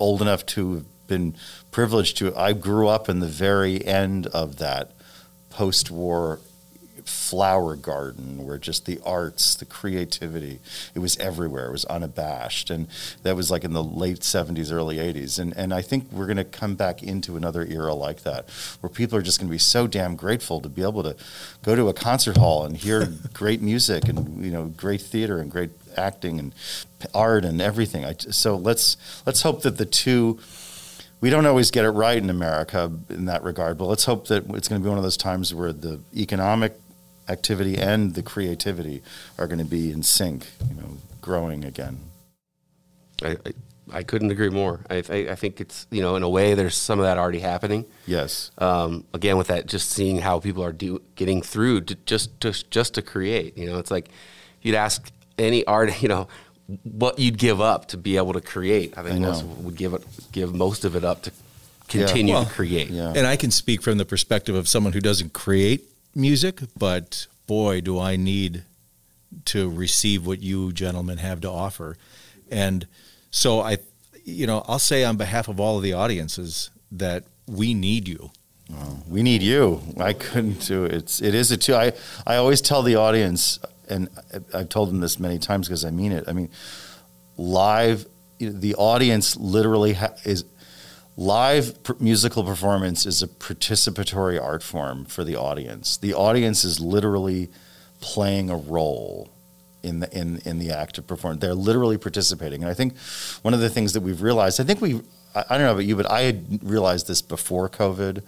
old 0.00 0.20
enough 0.20 0.44
to 0.46 0.74
have 0.74 1.06
been 1.06 1.36
privileged 1.70 2.16
to. 2.18 2.36
I 2.36 2.52
grew 2.52 2.88
up 2.88 3.08
in 3.08 3.20
the 3.20 3.28
very 3.28 3.84
end 3.86 4.26
of 4.26 4.56
that 4.56 4.90
post-war 5.50 6.40
flower 7.04 7.76
garden 7.76 8.44
where 8.44 8.58
just 8.58 8.86
the 8.86 9.00
arts, 9.04 9.54
the 9.54 9.64
creativity, 9.64 10.60
it 10.94 10.98
was 10.98 11.16
everywhere. 11.18 11.68
It 11.68 11.72
was 11.72 11.84
unabashed. 11.86 12.70
And 12.70 12.88
that 13.22 13.36
was 13.36 13.50
like 13.50 13.64
in 13.64 13.72
the 13.72 13.82
late 13.82 14.20
70s, 14.20 14.72
early 14.72 14.96
80s. 14.96 15.38
And, 15.38 15.56
and 15.56 15.72
I 15.72 15.82
think 15.82 16.10
we're 16.12 16.26
going 16.26 16.36
to 16.36 16.44
come 16.44 16.74
back 16.74 17.02
into 17.02 17.36
another 17.36 17.64
era 17.64 17.94
like 17.94 18.22
that 18.22 18.48
where 18.80 18.90
people 18.90 19.18
are 19.18 19.22
just 19.22 19.38
going 19.38 19.48
to 19.48 19.54
be 19.54 19.58
so 19.58 19.86
damn 19.86 20.16
grateful 20.16 20.60
to 20.60 20.68
be 20.68 20.82
able 20.82 21.02
to 21.02 21.16
go 21.62 21.74
to 21.74 21.88
a 21.88 21.94
concert 21.94 22.36
hall 22.36 22.64
and 22.64 22.76
hear 22.76 23.06
great 23.32 23.62
music 23.62 24.08
and, 24.08 24.44
you 24.44 24.50
know, 24.50 24.66
great 24.66 25.00
theater 25.00 25.38
and 25.38 25.50
great 25.50 25.70
acting 25.96 26.38
and 26.38 26.54
art 27.14 27.44
and 27.44 27.60
everything. 27.60 28.04
I, 28.04 28.14
so 28.18 28.56
let's, 28.56 28.96
let's 29.26 29.42
hope 29.42 29.62
that 29.62 29.78
the 29.78 29.86
two 29.86 30.38
we 31.20 31.28
don't 31.28 31.46
always 31.46 31.70
get 31.70 31.84
it 31.84 31.90
right 31.90 32.16
in 32.16 32.30
America 32.30 32.90
in 33.10 33.26
that 33.26 33.42
regard, 33.42 33.76
but 33.76 33.86
let's 33.86 34.04
hope 34.04 34.28
that 34.28 34.44
it's 34.54 34.68
going 34.68 34.80
to 34.80 34.84
be 34.84 34.88
one 34.88 34.96
of 34.96 35.04
those 35.04 35.18
times 35.18 35.54
where 35.54 35.72
the 35.72 36.00
economic 36.16 36.74
activity 37.30 37.76
and 37.78 38.14
the 38.14 38.22
creativity 38.22 39.02
are 39.38 39.46
going 39.46 39.58
to 39.58 39.64
be 39.64 39.90
in 39.90 40.02
sync, 40.02 40.46
you 40.68 40.74
know, 40.74 40.96
growing 41.20 41.64
again. 41.64 42.00
I, 43.22 43.30
I, 43.46 43.52
I 43.92 44.02
couldn't 44.02 44.30
agree 44.30 44.50
more. 44.50 44.80
I, 44.88 45.02
I, 45.08 45.16
I 45.30 45.34
think 45.34 45.60
it's 45.60 45.86
you 45.90 46.00
know 46.02 46.16
in 46.16 46.22
a 46.22 46.28
way 46.28 46.54
there's 46.54 46.76
some 46.76 46.98
of 46.98 47.04
that 47.04 47.18
already 47.18 47.40
happening. 47.40 47.84
Yes. 48.06 48.50
Um, 48.58 49.04
again, 49.14 49.36
with 49.36 49.48
that, 49.48 49.66
just 49.66 49.90
seeing 49.90 50.18
how 50.18 50.40
people 50.40 50.64
are 50.64 50.72
do, 50.72 51.00
getting 51.16 51.42
through 51.42 51.82
to 51.82 51.94
just 52.06 52.40
to, 52.40 52.52
just 52.70 52.94
to 52.94 53.02
create. 53.02 53.56
You 53.58 53.66
know, 53.66 53.78
it's 53.78 53.90
like 53.90 54.08
you'd 54.62 54.74
ask 54.76 55.10
any 55.38 55.64
art, 55.66 56.02
you 56.02 56.08
know, 56.08 56.28
what 56.84 57.18
you'd 57.18 57.38
give 57.38 57.60
up 57.60 57.88
to 57.88 57.96
be 57.96 58.16
able 58.16 58.32
to 58.32 58.40
create. 58.40 58.96
I 58.96 59.02
think 59.02 59.16
I 59.16 59.18
most 59.18 59.44
would 59.44 59.76
give 59.76 59.94
it 59.94 60.02
give 60.32 60.54
most 60.54 60.84
of 60.84 60.94
it 60.96 61.04
up 61.04 61.22
to 61.22 61.32
continue 61.88 62.34
Well, 62.34 62.44
to 62.44 62.50
create. 62.50 62.90
yeah. 62.90 63.12
And 63.14 63.26
I 63.26 63.36
can 63.36 63.50
speak 63.50 63.82
from 63.82 63.98
the 63.98 64.04
perspective 64.04 64.54
of 64.54 64.68
someone 64.68 64.92
who 64.92 65.00
doesn't 65.00 65.32
create 65.32 65.82
music, 66.14 66.60
but 66.76 67.26
boy, 67.46 67.80
do 67.80 67.98
I 67.98 68.16
need 68.16 68.64
to 69.46 69.70
receive 69.70 70.26
what 70.26 70.42
you 70.42 70.72
gentlemen 70.72 71.18
have 71.18 71.40
to 71.40 71.50
offer. 71.50 71.96
And 72.50 72.86
so 73.30 73.60
I, 73.60 73.78
you 74.24 74.46
know, 74.46 74.64
I'll 74.66 74.78
say 74.78 75.04
on 75.04 75.16
behalf 75.16 75.48
of 75.48 75.60
all 75.60 75.76
of 75.76 75.82
the 75.82 75.92
audiences 75.92 76.70
that 76.92 77.24
we 77.46 77.74
need 77.74 78.08
you. 78.08 78.30
We 79.08 79.24
need 79.24 79.42
you. 79.42 79.82
I 79.98 80.12
couldn't 80.12 80.64
do 80.66 80.84
it. 80.84 80.92
It's 80.92 81.20
it 81.20 81.34
is 81.34 81.50
a 81.50 81.56
two. 81.56 81.74
I 81.74 81.92
I 82.24 82.36
always 82.36 82.60
tell 82.60 82.84
the 82.84 82.94
audience, 82.94 83.58
and 83.88 84.08
I've 84.54 84.68
told 84.68 84.90
them 84.90 85.00
this 85.00 85.18
many 85.18 85.40
times 85.40 85.66
because 85.66 85.84
I 85.84 85.90
mean 85.90 86.12
it. 86.12 86.24
I 86.28 86.32
mean, 86.32 86.50
live. 87.36 88.06
The 88.38 88.76
audience 88.76 89.36
literally 89.36 89.94
ha- 89.94 90.14
is 90.24 90.44
live 91.16 91.82
pr- 91.82 91.92
musical 92.00 92.44
performance 92.44 93.06
is 93.06 93.22
a 93.22 93.28
participatory 93.28 94.42
art 94.42 94.62
form 94.62 95.04
for 95.04 95.24
the 95.24 95.36
audience. 95.36 95.96
The 95.96 96.14
audience 96.14 96.64
is 96.64 96.80
literally 96.80 97.50
playing 98.00 98.50
a 98.50 98.56
role 98.56 99.30
in 99.82 100.00
the 100.00 100.18
in 100.18 100.38
in 100.44 100.58
the 100.58 100.70
act 100.70 100.98
of 100.98 101.06
performance. 101.06 101.40
They're 101.40 101.54
literally 101.54 101.98
participating, 101.98 102.62
and 102.62 102.70
I 102.70 102.74
think 102.74 102.96
one 103.42 103.54
of 103.54 103.60
the 103.60 103.70
things 103.70 103.92
that 103.94 104.00
we've 104.00 104.22
realized. 104.22 104.60
I 104.60 104.64
think 104.64 104.80
we. 104.80 105.00
I 105.34 105.44
I 105.48 105.58
don't 105.58 105.66
know 105.66 105.72
about 105.72 105.84
you, 105.84 105.96
but 105.96 106.10
I 106.10 106.22
had 106.22 106.60
realized 106.62 107.06
this 107.06 107.22
before 107.22 107.68
COVID. 107.68 108.22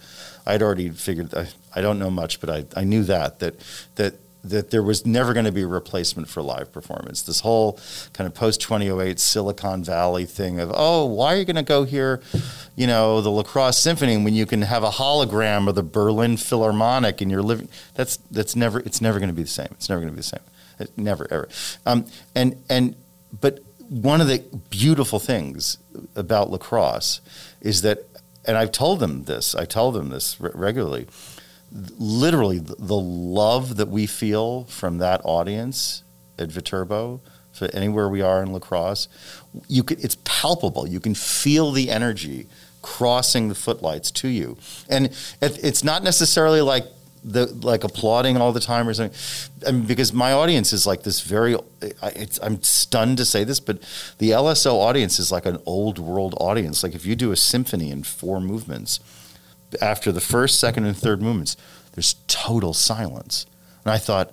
I'd 0.45 0.61
already 0.61 0.89
figured. 0.89 1.33
I, 1.33 1.47
I 1.75 1.81
don't 1.81 1.99
know 1.99 2.09
much, 2.09 2.39
but 2.39 2.49
I, 2.49 2.65
I 2.75 2.83
knew 2.83 3.03
that 3.03 3.39
that 3.39 3.55
that 3.95 4.15
that 4.43 4.71
there 4.71 4.83
was 4.83 5.05
never 5.05 5.33
going 5.33 5.45
to 5.45 5.51
be 5.51 5.61
a 5.61 5.67
replacement 5.67 6.27
for 6.27 6.41
live 6.41 6.71
performance. 6.71 7.21
This 7.21 7.39
whole 7.39 7.79
kind 8.11 8.27
of 8.27 8.33
post 8.33 8.61
2008 8.61 9.19
Silicon 9.19 9.83
Valley 9.83 10.25
thing 10.25 10.59
of, 10.59 10.71
oh, 10.75 11.05
why 11.05 11.33
are 11.33 11.37
you 11.37 11.45
going 11.45 11.55
to 11.55 11.63
go 11.63 11.85
hear, 11.85 12.21
you 12.75 12.85
know, 12.85 13.21
the 13.21 13.31
La 13.31 13.43
Crosse 13.43 13.79
Symphony 13.79 14.17
when 14.17 14.33
you 14.33 14.45
can 14.45 14.63
have 14.63 14.83
a 14.83 14.89
hologram 14.89 15.69
of 15.69 15.75
the 15.75 15.83
Berlin 15.83 16.35
Philharmonic 16.35 17.21
in 17.21 17.29
your 17.29 17.41
living? 17.41 17.69
That's 17.95 18.17
that's 18.31 18.55
never. 18.55 18.79
It's 18.79 19.01
never 19.01 19.19
going 19.19 19.29
to 19.29 19.35
be 19.35 19.43
the 19.43 19.49
same. 19.49 19.69
It's 19.71 19.87
never 19.87 20.01
going 20.01 20.11
to 20.11 20.15
be 20.15 20.21
the 20.21 20.23
same. 20.23 20.41
It, 20.79 20.97
never 20.97 21.25
ever. 21.31 21.47
Um, 21.85 22.05
and 22.35 22.61
and 22.69 22.95
but 23.39 23.59
one 23.89 24.21
of 24.21 24.27
the 24.27 24.43
beautiful 24.69 25.19
things 25.19 25.77
about 26.15 26.49
La 26.49 26.57
Crosse 26.57 27.21
is 27.61 27.81
that, 27.83 27.99
and 28.45 28.57
I've 28.57 28.71
told 28.71 28.99
them 28.99 29.23
this. 29.23 29.55
I 29.55 29.65
tell 29.65 29.91
them 29.91 30.09
this 30.09 30.39
re- 30.39 30.51
regularly 30.53 31.07
literally 31.73 32.59
the 32.59 32.95
love 32.95 33.77
that 33.77 33.89
we 33.89 34.05
feel 34.05 34.65
from 34.65 34.99
that 34.99 35.21
audience 35.23 36.03
at 36.37 36.51
Viterbo, 36.51 37.21
so 37.51 37.67
anywhere 37.73 38.09
we 38.09 38.21
are 38.21 38.41
in 38.41 38.51
La 38.51 38.59
Crosse, 38.59 39.07
you 39.67 39.83
can, 39.83 39.99
it's 39.99 40.17
palpable. 40.23 40.87
You 40.87 40.99
can 40.99 41.15
feel 41.15 41.71
the 41.71 41.89
energy 41.89 42.47
crossing 42.81 43.49
the 43.49 43.55
footlights 43.55 44.11
to 44.11 44.27
you, 44.27 44.57
and 44.89 45.05
it, 45.05 45.63
it's 45.63 45.83
not 45.83 46.03
necessarily 46.03 46.61
like 46.61 46.85
the 47.23 47.45
like 47.45 47.83
applauding 47.83 48.37
all 48.37 48.51
the 48.51 48.59
time 48.59 48.87
or 48.87 48.93
something. 48.93 49.17
I 49.65 49.71
mean, 49.71 49.85
because 49.85 50.11
my 50.11 50.31
audience 50.33 50.73
is 50.73 50.85
like 50.85 51.03
this 51.03 51.21
very. 51.21 51.55
I, 52.01 52.27
I'm 52.41 52.61
stunned 52.61 53.17
to 53.17 53.25
say 53.25 53.43
this, 53.43 53.59
but 53.59 53.79
the 54.17 54.31
LSO 54.31 54.73
audience 54.73 55.19
is 55.19 55.31
like 55.31 55.45
an 55.45 55.57
old 55.65 55.99
world 55.99 56.35
audience. 56.39 56.83
Like 56.83 56.95
if 56.95 57.05
you 57.05 57.15
do 57.15 57.31
a 57.31 57.37
symphony 57.37 57.91
in 57.91 58.03
four 58.03 58.41
movements 58.41 58.99
after 59.81 60.11
the 60.11 60.21
first, 60.21 60.59
second, 60.59 60.85
and 60.85 60.95
third 60.95 61.21
movements, 61.21 61.57
there's 61.93 62.15
total 62.27 62.73
silence. 62.73 63.45
And 63.85 63.93
I 63.93 63.97
thought, 63.97 64.31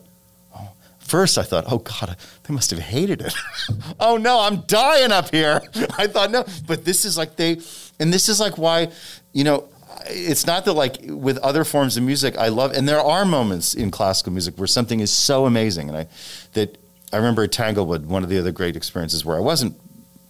oh, 0.56 0.70
first 0.98 1.38
I 1.38 1.42
thought, 1.42 1.64
oh 1.68 1.78
God, 1.78 2.16
they 2.44 2.54
must 2.54 2.70
have 2.70 2.80
hated 2.80 3.20
it. 3.20 3.34
oh 4.00 4.16
no, 4.16 4.40
I'm 4.40 4.62
dying 4.62 5.12
up 5.12 5.30
here. 5.30 5.60
I 5.98 6.06
thought, 6.06 6.30
no, 6.30 6.44
but 6.66 6.84
this 6.84 7.04
is 7.04 7.16
like 7.16 7.36
they, 7.36 7.60
and 7.98 8.12
this 8.12 8.28
is 8.28 8.40
like 8.40 8.58
why, 8.58 8.90
you 9.32 9.44
know, 9.44 9.68
it's 10.06 10.46
not 10.46 10.64
that 10.64 10.72
like 10.72 10.98
with 11.02 11.38
other 11.38 11.64
forms 11.64 11.96
of 11.96 12.02
music 12.02 12.38
I 12.38 12.48
love, 12.48 12.72
and 12.72 12.88
there 12.88 13.00
are 13.00 13.24
moments 13.24 13.74
in 13.74 13.90
classical 13.90 14.32
music 14.32 14.56
where 14.56 14.66
something 14.66 15.00
is 15.00 15.10
so 15.10 15.46
amazing, 15.46 15.88
and 15.88 15.98
I 15.98 16.08
that 16.54 16.78
I 17.12 17.16
remember 17.16 17.42
at 17.42 17.52
Tanglewood, 17.52 18.06
one 18.06 18.22
of 18.22 18.28
the 18.28 18.38
other 18.38 18.52
great 18.52 18.76
experiences 18.76 19.24
where 19.24 19.36
I 19.36 19.40
wasn't 19.40 19.78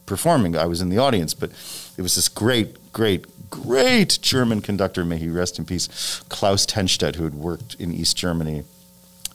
performing. 0.07 0.57
I 0.57 0.67
was 0.67 0.81
in 0.81 0.89
the 0.89 0.99
audience, 0.99 1.35
but 1.35 1.51
it 1.97 2.03
was 2.03 2.15
this 2.15 2.29
great, 2.29 2.93
great, 2.93 3.27
great 3.51 4.19
German 4.23 4.61
conductor, 4.61 5.05
may 5.05 5.19
he 5.19 5.29
rest 5.29 5.59
in 5.59 5.65
peace, 5.65 6.23
Klaus 6.29 6.65
Tennstedt, 6.65 7.17
who 7.17 7.25
had 7.25 7.35
worked 7.35 7.75
in 7.75 7.93
East 7.93 8.17
Germany 8.17 8.65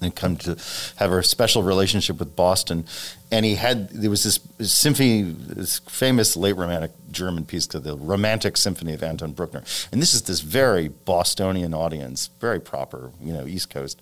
and 0.02 0.16
come 0.16 0.36
to 0.38 0.58
have 0.98 1.12
a 1.12 1.24
special 1.24 1.64
relationship 1.64 2.20
with 2.20 2.36
Boston. 2.36 2.86
And 3.32 3.46
he 3.46 3.56
had, 3.56 3.90
there 3.90 4.10
was 4.10 4.24
this 4.24 4.40
symphony, 4.72 5.22
this 5.22 5.80
famous 5.80 6.36
late 6.36 6.56
romantic 6.56 6.92
German 7.12 7.46
piece 7.46 7.66
called 7.66 7.86
the 7.86 7.96
Romantic 7.96 8.58
Symphony 8.58 8.94
of 8.94 9.04
Anton 9.04 9.32
Bruckner. 9.32 9.64
And 9.92 10.02
this 10.02 10.14
is 10.14 10.24
this 10.24 10.42
very 10.42 10.90
Bostonian 10.90 11.74
audience, 11.74 12.30
very 12.40 12.60
proper, 12.60 13.12
you 13.22 13.34
know, 13.34 13.46
East 13.46 13.70
Coast. 13.70 14.02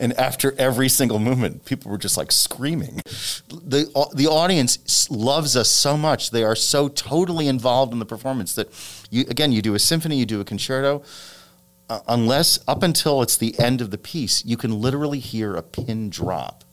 And 0.00 0.14
after 0.14 0.54
every 0.58 0.88
single 0.88 1.18
movement, 1.18 1.66
people 1.66 1.90
were 1.90 1.98
just 1.98 2.16
like 2.16 2.32
screaming. 2.32 3.02
The, 3.48 4.08
the 4.14 4.26
audience 4.26 5.10
loves 5.10 5.56
us 5.56 5.68
so 5.68 5.98
much. 5.98 6.30
They 6.30 6.42
are 6.42 6.56
so 6.56 6.88
totally 6.88 7.46
involved 7.46 7.92
in 7.92 7.98
the 7.98 8.06
performance 8.06 8.54
that, 8.54 8.68
you, 9.10 9.26
again, 9.28 9.52
you 9.52 9.60
do 9.60 9.74
a 9.74 9.78
symphony, 9.78 10.16
you 10.16 10.24
do 10.24 10.40
a 10.40 10.44
concerto, 10.44 11.02
uh, 11.90 12.00
unless 12.08 12.58
up 12.66 12.82
until 12.82 13.20
it's 13.20 13.36
the 13.36 13.58
end 13.60 13.82
of 13.82 13.90
the 13.90 13.98
piece, 13.98 14.42
you 14.42 14.56
can 14.56 14.80
literally 14.80 15.18
hear 15.18 15.54
a 15.54 15.62
pin 15.62 16.08
drop. 16.08 16.64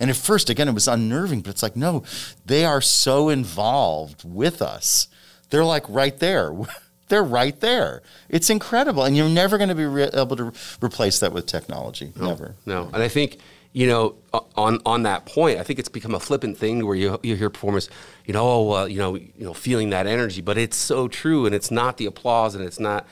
And 0.00 0.10
at 0.10 0.16
first, 0.16 0.50
again, 0.50 0.66
it 0.66 0.72
was 0.74 0.88
unnerving, 0.88 1.42
but 1.42 1.50
it's 1.50 1.62
like, 1.62 1.76
no, 1.76 2.02
they 2.44 2.64
are 2.64 2.80
so 2.80 3.28
involved 3.28 4.24
with 4.24 4.60
us. 4.60 5.06
They're 5.50 5.64
like 5.64 5.84
right 5.88 6.18
there. 6.18 6.52
They're 7.12 7.22
right 7.22 7.60
there. 7.60 8.00
It's 8.30 8.48
incredible. 8.48 9.04
And 9.04 9.14
you're 9.14 9.28
never 9.28 9.58
going 9.58 9.68
to 9.68 9.74
be 9.74 9.84
re- 9.84 10.08
able 10.14 10.34
to 10.34 10.44
re- 10.44 10.52
replace 10.80 11.20
that 11.20 11.30
with 11.30 11.44
technology. 11.44 12.10
Never. 12.18 12.54
No, 12.64 12.88
and 12.90 13.02
I 13.02 13.08
think 13.08 13.36
you 13.74 13.86
know 13.86 14.14
on 14.56 14.80
on 14.86 15.02
that 15.02 15.26
point, 15.26 15.58
I 15.58 15.62
think 15.62 15.78
it's 15.78 15.90
become 15.90 16.14
a 16.14 16.20
flippant 16.20 16.56
thing 16.56 16.86
where 16.86 16.96
you 16.96 17.20
you 17.22 17.36
hear 17.36 17.50
performers, 17.50 17.90
you 18.24 18.32
know, 18.32 18.48
oh 18.48 18.62
well, 18.62 18.88
you 18.88 18.96
know, 18.96 19.16
you 19.16 19.30
know, 19.36 19.52
feeling 19.52 19.90
that 19.90 20.06
energy, 20.06 20.40
but 20.40 20.56
it's 20.56 20.74
so 20.74 21.06
true, 21.06 21.44
and 21.44 21.54
it's 21.54 21.70
not 21.70 21.98
the 21.98 22.06
applause, 22.06 22.54
and 22.54 22.64
it's 22.64 22.80
not 22.80 23.06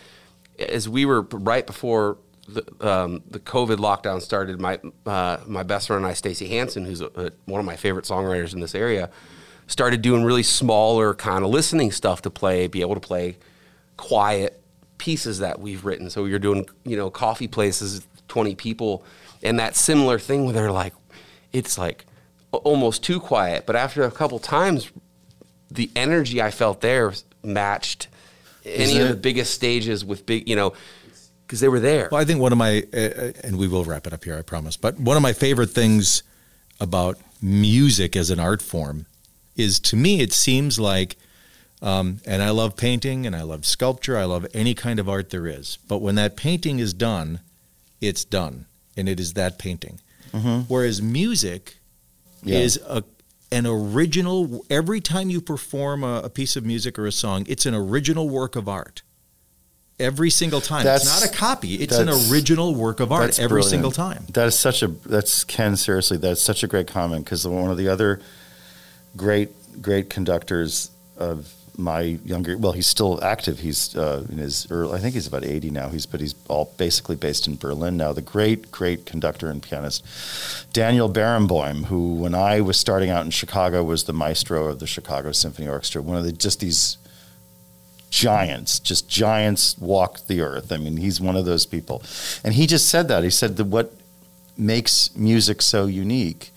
as 0.58 0.88
we 0.88 1.04
were 1.04 1.20
right 1.20 1.66
before 1.66 2.16
the 2.48 2.64
um, 2.80 3.22
the 3.28 3.38
COVID 3.38 3.76
lockdown 3.76 4.22
started. 4.22 4.62
My 4.62 4.80
uh, 5.04 5.40
my 5.46 5.62
best 5.62 5.88
friend 5.88 6.04
and 6.04 6.10
I, 6.10 6.14
Stacy 6.14 6.48
Hansen, 6.48 6.86
who's 6.86 7.02
a, 7.02 7.10
a, 7.16 7.32
one 7.44 7.60
of 7.60 7.66
my 7.66 7.76
favorite 7.76 8.06
songwriters 8.06 8.54
in 8.54 8.60
this 8.60 8.74
area, 8.74 9.10
started 9.66 10.00
doing 10.00 10.24
really 10.24 10.42
smaller 10.42 11.12
kind 11.12 11.44
of 11.44 11.50
listening 11.50 11.92
stuff 11.92 12.22
to 12.22 12.30
play, 12.30 12.66
be 12.66 12.80
able 12.80 12.94
to 12.94 13.00
play 13.00 13.36
quiet 14.00 14.62
pieces 14.96 15.40
that 15.40 15.60
we've 15.60 15.84
written. 15.84 16.08
So 16.08 16.24
you're 16.24 16.38
doing, 16.38 16.66
you 16.84 16.96
know, 16.96 17.10
coffee 17.10 17.48
places, 17.48 18.06
20 18.28 18.54
people, 18.54 19.04
and 19.42 19.58
that 19.58 19.76
similar 19.76 20.18
thing 20.18 20.44
where 20.44 20.54
they're 20.54 20.72
like, 20.72 20.94
it's 21.52 21.76
like 21.76 22.06
almost 22.50 23.04
too 23.04 23.20
quiet. 23.20 23.66
But 23.66 23.76
after 23.76 24.02
a 24.04 24.10
couple 24.10 24.38
times, 24.38 24.90
the 25.70 25.90
energy 25.94 26.40
I 26.40 26.50
felt 26.50 26.80
there 26.80 27.12
matched 27.42 28.08
any 28.64 28.98
of 28.98 29.08
the 29.08 29.14
biggest 29.14 29.52
stages 29.52 30.02
with 30.02 30.24
big, 30.24 30.48
you 30.48 30.56
know, 30.56 30.72
because 31.46 31.60
they 31.60 31.68
were 31.68 31.80
there. 31.80 32.08
Well, 32.10 32.20
I 32.20 32.24
think 32.24 32.40
one 32.40 32.52
of 32.52 32.58
my, 32.58 32.82
uh, 32.94 33.32
and 33.44 33.58
we 33.58 33.68
will 33.68 33.84
wrap 33.84 34.06
it 34.06 34.14
up 34.14 34.24
here, 34.24 34.38
I 34.38 34.42
promise. 34.42 34.78
But 34.78 34.98
one 34.98 35.16
of 35.18 35.22
my 35.22 35.34
favorite 35.34 35.70
things 35.70 36.22
about 36.80 37.18
music 37.42 38.16
as 38.16 38.30
an 38.30 38.40
art 38.40 38.62
form 38.62 39.04
is 39.56 39.78
to 39.80 39.96
me, 39.96 40.20
it 40.20 40.32
seems 40.32 40.80
like, 40.80 41.16
um, 41.82 42.20
and 42.26 42.42
I 42.42 42.50
love 42.50 42.76
painting 42.76 43.26
and 43.26 43.34
I 43.34 43.42
love 43.42 43.64
sculpture, 43.64 44.16
I 44.18 44.24
love 44.24 44.46
any 44.54 44.74
kind 44.74 44.98
of 44.98 45.08
art 45.08 45.30
there 45.30 45.46
is. 45.46 45.78
But 45.88 45.98
when 46.02 46.14
that 46.16 46.36
painting 46.36 46.78
is 46.78 46.92
done, 46.94 47.40
it's 48.00 48.24
done. 48.24 48.66
and 48.96 49.08
it 49.08 49.18
is 49.20 49.32
that 49.34 49.58
painting. 49.58 50.00
Whereas 50.68 51.00
music 51.00 51.76
Yeah. 52.44 52.58
is 52.58 52.76
a 52.88 53.02
an 53.52 53.66
original. 53.66 54.64
Every 54.70 55.00
time 55.00 55.28
you 55.30 55.40
perform 55.40 56.04
a, 56.04 56.20
a 56.24 56.28
piece 56.30 56.54
of 56.56 56.64
music 56.64 56.98
or 56.98 57.06
a 57.06 57.12
song, 57.12 57.44
it's 57.48 57.66
an 57.66 57.74
original 57.74 58.28
work 58.28 58.54
of 58.56 58.68
art. 58.68 59.02
Every 59.98 60.30
single 60.30 60.60
time, 60.60 60.86
it's 60.86 61.04
not 61.04 61.24
a 61.24 61.28
copy; 61.34 61.74
it's 61.74 61.96
an 61.98 62.08
original 62.08 62.74
work 62.74 63.00
of 63.00 63.10
art 63.12 63.26
That's 63.26 63.38
every 63.40 63.56
brilliant. 63.62 63.70
single 63.70 63.90
time. 63.90 64.24
That 64.32 64.46
is 64.48 64.58
such 64.58 64.82
a 64.82 64.86
that's 64.86 65.42
Ken. 65.44 65.76
Seriously, 65.76 66.16
that's 66.16 66.40
such 66.42 66.62
a 66.62 66.66
great 66.68 66.86
comment 66.86 67.24
because 67.24 67.46
one 67.46 67.70
of 67.70 67.76
the 67.76 67.88
other 67.88 68.20
great 69.16 69.50
great 69.82 70.08
conductors 70.10 70.90
of 71.16 71.52
my 71.82 72.18
younger 72.24 72.56
well 72.56 72.72
he's 72.72 72.86
still 72.86 73.22
active 73.22 73.60
he's 73.60 73.96
uh, 73.96 74.26
in 74.30 74.38
his 74.38 74.66
early, 74.70 74.94
I 74.94 74.98
think 74.98 75.14
he's 75.14 75.26
about 75.26 75.44
80 75.44 75.70
now 75.70 75.88
he's 75.88 76.06
but 76.06 76.20
he's 76.20 76.34
all 76.48 76.72
basically 76.76 77.16
based 77.16 77.46
in 77.46 77.56
Berlin 77.56 77.96
now 77.96 78.12
the 78.12 78.22
great 78.22 78.70
great 78.70 79.06
conductor 79.06 79.50
and 79.50 79.62
pianist 79.62 80.04
Daniel 80.72 81.10
Barenboim 81.10 81.86
who 81.86 82.14
when 82.14 82.34
I 82.34 82.60
was 82.60 82.78
starting 82.78 83.10
out 83.10 83.24
in 83.24 83.30
Chicago 83.30 83.82
was 83.82 84.04
the 84.04 84.12
maestro 84.12 84.66
of 84.66 84.78
the 84.78 84.86
Chicago 84.86 85.32
Symphony 85.32 85.68
Orchestra 85.68 86.02
one 86.02 86.16
of 86.16 86.24
the 86.24 86.32
just 86.32 86.60
these 86.60 86.96
giants, 88.10 88.80
just 88.80 89.08
giants 89.08 89.78
walk 89.78 90.26
the 90.26 90.40
earth. 90.40 90.72
I 90.72 90.76
mean, 90.76 90.98
he's 90.98 91.20
one 91.20 91.36
of 91.36 91.44
those 91.44 91.64
people. 91.64 92.02
And 92.44 92.54
he 92.54 92.66
just 92.66 92.88
said 92.88 93.08
that. 93.08 93.24
He 93.24 93.30
said 93.30 93.56
that 93.56 93.64
what 93.64 93.94
makes 94.56 95.14
music 95.16 95.62
so 95.62 95.86
unique 95.86 96.52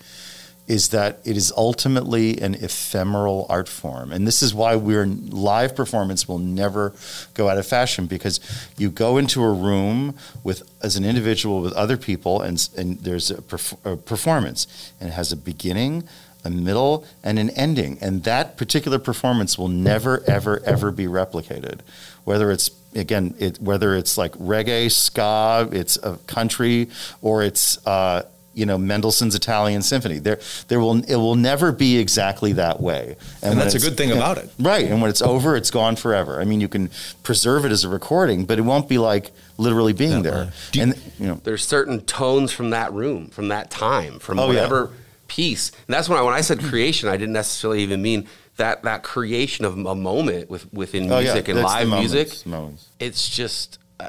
is 0.66 0.88
that 0.90 1.20
it 1.24 1.36
is 1.36 1.52
ultimately 1.56 2.40
an 2.40 2.54
ephemeral 2.54 3.46
art 3.50 3.68
form. 3.68 4.12
And 4.12 4.26
this 4.26 4.42
is 4.42 4.54
why 4.54 4.76
we're 4.76 5.06
live 5.06 5.76
performance 5.76 6.26
will 6.26 6.38
never 6.38 6.94
go 7.34 7.48
out 7.48 7.58
of 7.58 7.66
fashion 7.66 8.06
because 8.06 8.40
you 8.78 8.90
go 8.90 9.18
into 9.18 9.42
a 9.42 9.52
room 9.52 10.16
with 10.42 10.62
as 10.82 10.96
an 10.96 11.04
individual 11.04 11.60
with 11.60 11.72
other 11.74 11.96
people 11.96 12.40
and 12.40 12.68
and 12.76 12.98
there's 13.00 13.30
a, 13.30 13.36
perf- 13.36 13.76
a 13.84 13.96
performance 13.96 14.92
and 15.00 15.10
it 15.10 15.12
has 15.12 15.32
a 15.32 15.36
beginning, 15.36 16.04
a 16.44 16.50
middle 16.50 17.04
and 17.22 17.38
an 17.38 17.50
ending 17.50 17.98
and 18.00 18.24
that 18.24 18.56
particular 18.56 18.98
performance 18.98 19.58
will 19.58 19.68
never 19.68 20.22
ever 20.26 20.62
ever 20.64 20.90
be 20.90 21.06
replicated 21.06 21.80
whether 22.24 22.50
it's 22.50 22.70
again 22.94 23.34
it, 23.38 23.58
whether 23.60 23.94
it's 23.96 24.18
like 24.18 24.32
reggae 24.32 24.92
ska 24.92 25.66
it's 25.72 25.96
a 26.02 26.18
country 26.26 26.88
or 27.22 27.42
it's 27.42 27.84
uh, 27.86 28.22
you 28.54 28.64
know 28.66 28.78
Mendelssohn's 28.78 29.34
Italian 29.34 29.82
Symphony 29.82 30.18
there 30.18 30.38
there 30.68 30.80
will 30.80 31.02
it 31.04 31.16
will 31.16 31.34
never 31.36 31.72
be 31.72 31.98
exactly 31.98 32.52
that 32.54 32.80
way 32.80 33.16
And 33.42 33.50
when 33.56 33.58
that's 33.58 33.74
a 33.74 33.78
good 33.80 33.96
thing 33.96 34.12
about 34.12 34.38
it. 34.38 34.50
right 34.58 34.86
and 34.86 35.00
when 35.02 35.10
it's 35.10 35.22
over 35.22 35.56
it's 35.56 35.70
gone 35.70 35.96
forever 35.96 36.40
I 36.40 36.44
mean 36.44 36.60
you 36.60 36.68
can 36.68 36.90
preserve 37.22 37.64
it 37.64 37.72
as 37.72 37.84
a 37.84 37.88
recording 37.88 38.44
but 38.44 38.58
it 38.58 38.62
won't 38.62 38.88
be 38.88 38.98
like 38.98 39.32
literally 39.58 39.92
being 39.92 40.22
That 40.22 40.30
there 40.32 40.52
you- 40.72 40.82
and 40.82 40.94
you 41.18 41.26
know 41.26 41.40
there's 41.44 41.66
certain 41.66 42.00
tones 42.02 42.52
from 42.52 42.70
that 42.70 42.92
room, 42.92 43.28
from 43.28 43.48
that 43.48 43.70
time, 43.70 44.18
from 44.18 44.38
Oh, 44.38 44.44
yeah. 44.50 44.62
whatever 44.62 44.90
piece. 45.28 45.70
And 45.86 45.94
that's 45.94 46.08
when 46.08 46.18
I 46.18 46.22
when 46.22 46.34
I 46.34 46.40
said 46.42 46.60
creation, 46.60 47.08
I 47.08 47.16
didn't 47.16 47.32
necessarily 47.32 47.82
even 47.82 48.02
mean 48.02 48.26
that 48.56 48.82
that 48.84 49.02
creation 49.02 49.64
of 49.64 49.76
a 49.78 49.94
moment 49.94 50.48
with 50.50 50.72
within 50.72 51.10
oh, 51.10 51.18
yeah, 51.18 51.32
music 51.32 51.48
and 51.48 51.58
that's 51.58 51.72
the 51.72 51.78
live 51.80 51.88
moments, 51.88 52.14
music. 52.14 52.46
moments. 52.46 52.88
It's 53.00 53.28
just, 53.28 53.78
uh, 53.98 54.08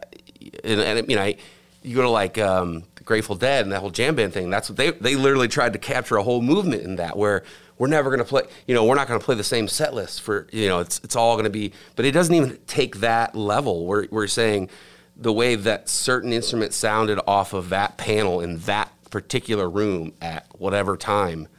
and, 0.64 0.80
and 0.82 1.00
I 1.00 1.02
mean, 1.04 1.18
I 1.18 1.38
you 1.86 1.96
go 1.96 2.02
to 2.02 2.10
like 2.10 2.38
um, 2.38 2.84
Grateful 3.04 3.36
Dead 3.36 3.64
and 3.64 3.72
that 3.72 3.80
whole 3.80 3.92
jam 3.92 4.16
band 4.16 4.34
thing. 4.34 4.50
That's 4.50 4.70
what 4.70 4.78
they 4.78 4.92
they 4.92 5.16
literally 5.16 5.48
tried 5.48 5.74
to 5.74 5.80
capture 5.80 6.18
a 6.18 6.24
whole 6.24 6.42
movement 6.42 6.84
in 6.84 6.98
that 6.98 7.18
where. 7.18 7.44
We're 7.78 7.88
never 7.88 8.10
going 8.10 8.20
to 8.20 8.26
play, 8.26 8.44
you 8.68 8.74
know, 8.74 8.86
we're 8.86 8.96
not 8.96 9.10
going 9.10 9.20
to 9.20 9.26
play 9.26 9.36
the 9.36 9.44
same 9.44 9.68
set 9.68 9.94
list 9.94 10.22
for, 10.22 10.48
you 10.54 10.70
know, 10.70 10.80
it's, 10.80 11.02
it's 11.04 11.14
all 11.14 11.34
going 11.34 11.44
to 11.44 11.50
be, 11.50 11.74
but 11.98 12.06
it 12.06 12.12
doesn't 12.14 12.34
even 12.34 12.58
take 12.68 13.02
that 13.02 13.36
level. 13.36 13.86
We're, 13.86 14.08
we're 14.10 14.28
saying 14.28 14.70
the 15.18 15.34
way 15.34 15.56
that 15.56 15.90
certain 15.90 16.32
instruments 16.32 16.78
sounded 16.78 17.20
off 17.28 17.52
of 17.52 17.68
that 17.70 17.98
panel 17.98 18.40
in 18.40 18.60
that 18.60 18.90
particular 19.10 19.70
room 19.70 20.14
at 20.22 20.48
whatever 20.58 20.96
time, 20.96 21.50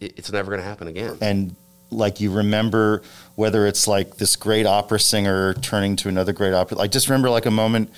it, 0.00 0.14
it's 0.16 0.32
never 0.32 0.50
going 0.50 0.62
to 0.62 0.66
happen 0.66 0.88
again. 0.88 1.18
and 1.20 1.54
like 1.90 2.20
you 2.20 2.32
remember 2.32 3.02
whether 3.34 3.66
it's 3.66 3.86
like 3.86 4.16
this 4.16 4.36
great 4.36 4.64
opera 4.64 4.98
singer 4.98 5.52
turning 5.54 5.94
to 5.94 6.08
another 6.08 6.32
great 6.32 6.54
opera 6.54 6.78
i 6.78 6.86
just 6.86 7.06
remember 7.06 7.28
like 7.28 7.44
a 7.44 7.50
moment 7.50 7.92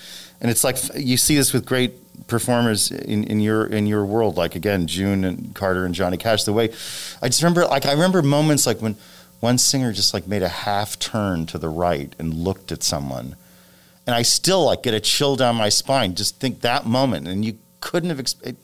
and 0.45 0.51
it's 0.51 0.63
like 0.63 0.77
you 0.95 1.17
see 1.17 1.35
this 1.37 1.53
with 1.55 1.65
great 1.65 1.95
performers 2.29 2.91
in, 2.93 3.25
in 3.25 3.41
your 3.41 3.67
in 3.67 3.87
your 3.87 4.05
world 4.05 4.37
like 4.37 4.55
again 4.55 4.87
june 4.87 5.25
and 5.25 5.55
carter 5.55 5.85
and 5.85 5.95
johnny 5.95 6.17
cash 6.17 6.45
the 6.45 6.53
way 6.53 6.67
i 7.23 7.27
just 7.29 7.43
remember 7.43 7.65
like 7.67 7.87
i 7.87 7.93
remember 7.93 8.23
moments 8.23 8.67
like 8.67 8.81
when 8.81 8.95
one 9.41 9.59
singer 9.59 9.93
just 9.93 10.15
like 10.15 10.27
made 10.29 10.43
a 10.43 10.49
half 10.49 10.99
turn 10.99 11.45
to 11.47 11.59
the 11.59 11.69
right 11.69 12.15
and 12.19 12.33
looked 12.33 12.71
at 12.73 12.83
someone 12.83 13.35
and 14.07 14.15
i 14.15 14.23
still 14.23 14.65
like 14.67 14.83
get 14.83 14.95
a 14.95 15.01
chill 15.01 15.35
down 15.37 15.57
my 15.57 15.69
spine 15.69 16.15
just 16.15 16.39
think 16.41 16.61
that 16.61 16.87
moment 16.87 17.27
and 17.27 17.45
you 17.45 17.59
couldn't 17.81 18.11
have 18.11 18.21
expected 18.21 18.57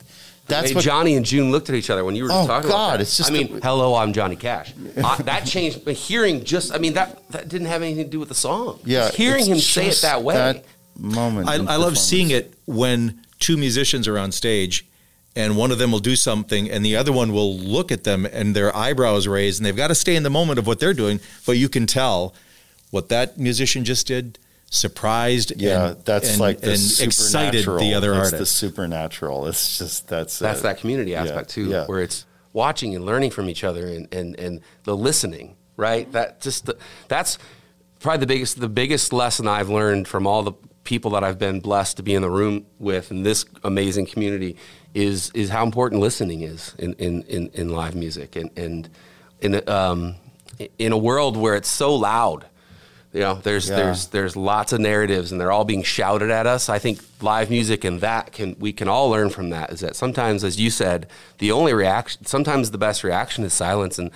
that's 0.46 0.70
Hey, 0.70 0.74
what 0.74 0.82
Johnny 0.82 1.14
and 1.14 1.24
June 1.24 1.52
looked 1.52 1.68
at 1.68 1.76
each 1.76 1.90
other 1.90 2.04
when 2.04 2.16
you 2.16 2.24
were 2.24 2.30
Oh, 2.32 2.44
talking 2.44 2.68
about 2.70 2.76
God, 2.76 2.92
that. 2.94 3.02
it's 3.02 3.16
just 3.16 3.30
I 3.30 3.32
mean, 3.32 3.58
a- 3.58 3.60
hello, 3.60 3.94
I'm 3.94 4.12
Johnny 4.12 4.34
Cash. 4.34 4.74
I, 5.04 5.22
that 5.22 5.46
changed. 5.46 5.84
But 5.84 5.94
hearing 5.94 6.42
just, 6.42 6.74
I 6.74 6.78
mean, 6.78 6.94
that 6.94 7.22
that 7.30 7.48
didn't 7.48 7.68
have 7.68 7.82
anything 7.82 8.02
to 8.06 8.10
do 8.10 8.18
with 8.18 8.30
the 8.30 8.34
song. 8.34 8.80
yeah 8.84 9.02
Just 9.04 9.14
hearing 9.16 9.46
him 9.46 9.58
say 9.58 9.86
it 9.86 10.00
that 10.02 10.24
way. 10.24 10.34
that 10.34 10.64
moment 10.98 11.48
I, 11.48 11.54
I 11.54 11.76
love 11.76 11.96
seeing 11.98 12.30
it 12.30 12.52
when 12.66 13.20
two 13.38 13.56
musicians 13.56 14.06
are 14.08 14.18
on 14.18 14.32
stage 14.32 14.86
and 15.36 15.56
one 15.56 15.70
of 15.70 15.78
them 15.78 15.92
will 15.92 16.00
do 16.00 16.16
something 16.16 16.70
and 16.70 16.84
the 16.84 16.96
other 16.96 17.12
one 17.12 17.32
will 17.32 17.56
look 17.56 17.90
at 17.92 18.04
them 18.04 18.26
and 18.26 18.54
their 18.54 18.74
eyebrows 18.76 19.26
raised 19.28 19.58
and 19.60 19.66
they've 19.66 19.76
got 19.76 19.88
to 19.88 19.94
stay 19.94 20.16
in 20.16 20.22
the 20.24 20.30
moment 20.30 20.58
of 20.58 20.66
what 20.66 20.80
they're 20.80 20.92
doing, 20.92 21.20
but 21.46 21.52
you 21.52 21.68
can 21.68 21.86
tell 21.86 22.34
what 22.90 23.08
that 23.08 23.38
musician 23.38 23.84
just 23.84 24.06
did 24.08 24.38
surprised 24.72 25.52
Yeah, 25.60 25.90
and, 25.90 26.04
that's 26.04 26.30
and- 26.32 26.40
like 26.40 26.60
the 26.60 26.72
and 26.72 26.80
excited 27.00 27.64
the 27.64 27.94
other 27.94 28.12
That's 28.12 28.32
artist. 28.32 28.38
the 28.38 28.46
supernatural. 28.46 29.46
It's 29.46 29.78
just 29.78 30.08
that's 30.08 30.38
That's 30.38 30.60
it. 30.60 30.62
that 30.64 30.78
community 30.78 31.12
Yeah, 31.12 31.22
aspect 31.22 31.50
too, 31.50 31.66
yeah. 31.66 31.86
where 31.86 32.00
it's 32.00 32.24
watching 32.52 32.94
and 32.94 33.04
learning 33.04 33.30
from 33.30 33.48
each 33.48 33.62
other 33.64 33.86
and, 33.86 34.12
and, 34.12 34.38
and 34.38 34.60
the 34.84 34.96
listening, 34.96 35.56
right? 35.76 36.10
That 36.12 36.40
just 36.40 36.66
the, 36.66 36.76
that's 37.08 37.38
probably 38.00 38.20
the 38.20 38.26
biggest 38.26 38.60
the 38.60 38.68
biggest 38.68 39.12
lesson 39.12 39.46
I've 39.48 39.68
learned 39.68 40.08
from 40.08 40.26
all 40.26 40.42
the 40.42 40.52
people 40.84 41.10
that 41.12 41.22
I've 41.22 41.38
been 41.38 41.60
blessed 41.60 41.96
to 41.98 42.02
be 42.02 42.14
in 42.14 42.22
the 42.22 42.30
room 42.30 42.66
with 42.78 43.10
in 43.10 43.22
this 43.22 43.44
amazing 43.64 44.06
community 44.06 44.56
is 44.94 45.30
is 45.34 45.50
how 45.50 45.64
important 45.64 46.00
listening 46.00 46.42
is 46.42 46.74
in 46.78 46.94
in, 46.94 47.22
in, 47.24 47.50
in 47.54 47.68
live 47.68 47.94
music 47.94 48.36
and 48.36 48.50
and 48.56 48.88
in 49.40 49.68
um, 49.68 50.16
in 50.78 50.92
a 50.92 50.98
world 50.98 51.36
where 51.36 51.54
it's 51.54 51.68
so 51.68 51.94
loud. 51.94 52.46
You 53.12 53.20
know, 53.20 53.34
there's 53.34 53.68
Yeah. 53.68 53.76
there's 53.76 54.06
there's 54.08 54.36
lots 54.36 54.72
of 54.72 54.80
narratives 54.80 55.32
and 55.32 55.40
they're 55.40 55.50
all 55.50 55.64
being 55.64 55.82
shouted 55.82 56.30
at 56.30 56.46
us. 56.46 56.68
I 56.68 56.78
think 56.78 57.00
live 57.20 57.50
music 57.50 57.84
and 57.84 58.00
that 58.00 58.32
can 58.32 58.56
we 58.58 58.72
can 58.72 58.88
all 58.88 59.10
learn 59.10 59.30
from 59.30 59.50
that 59.50 59.70
is 59.70 59.80
that 59.80 59.96
sometimes 59.96 60.44
as 60.44 60.60
you 60.60 60.70
said, 60.70 61.08
the 61.38 61.50
only 61.50 61.74
reaction 61.74 62.24
sometimes 62.24 62.70
the 62.70 62.78
best 62.78 63.02
reaction 63.02 63.42
is 63.44 63.52
silence 63.52 63.98
and 63.98 64.10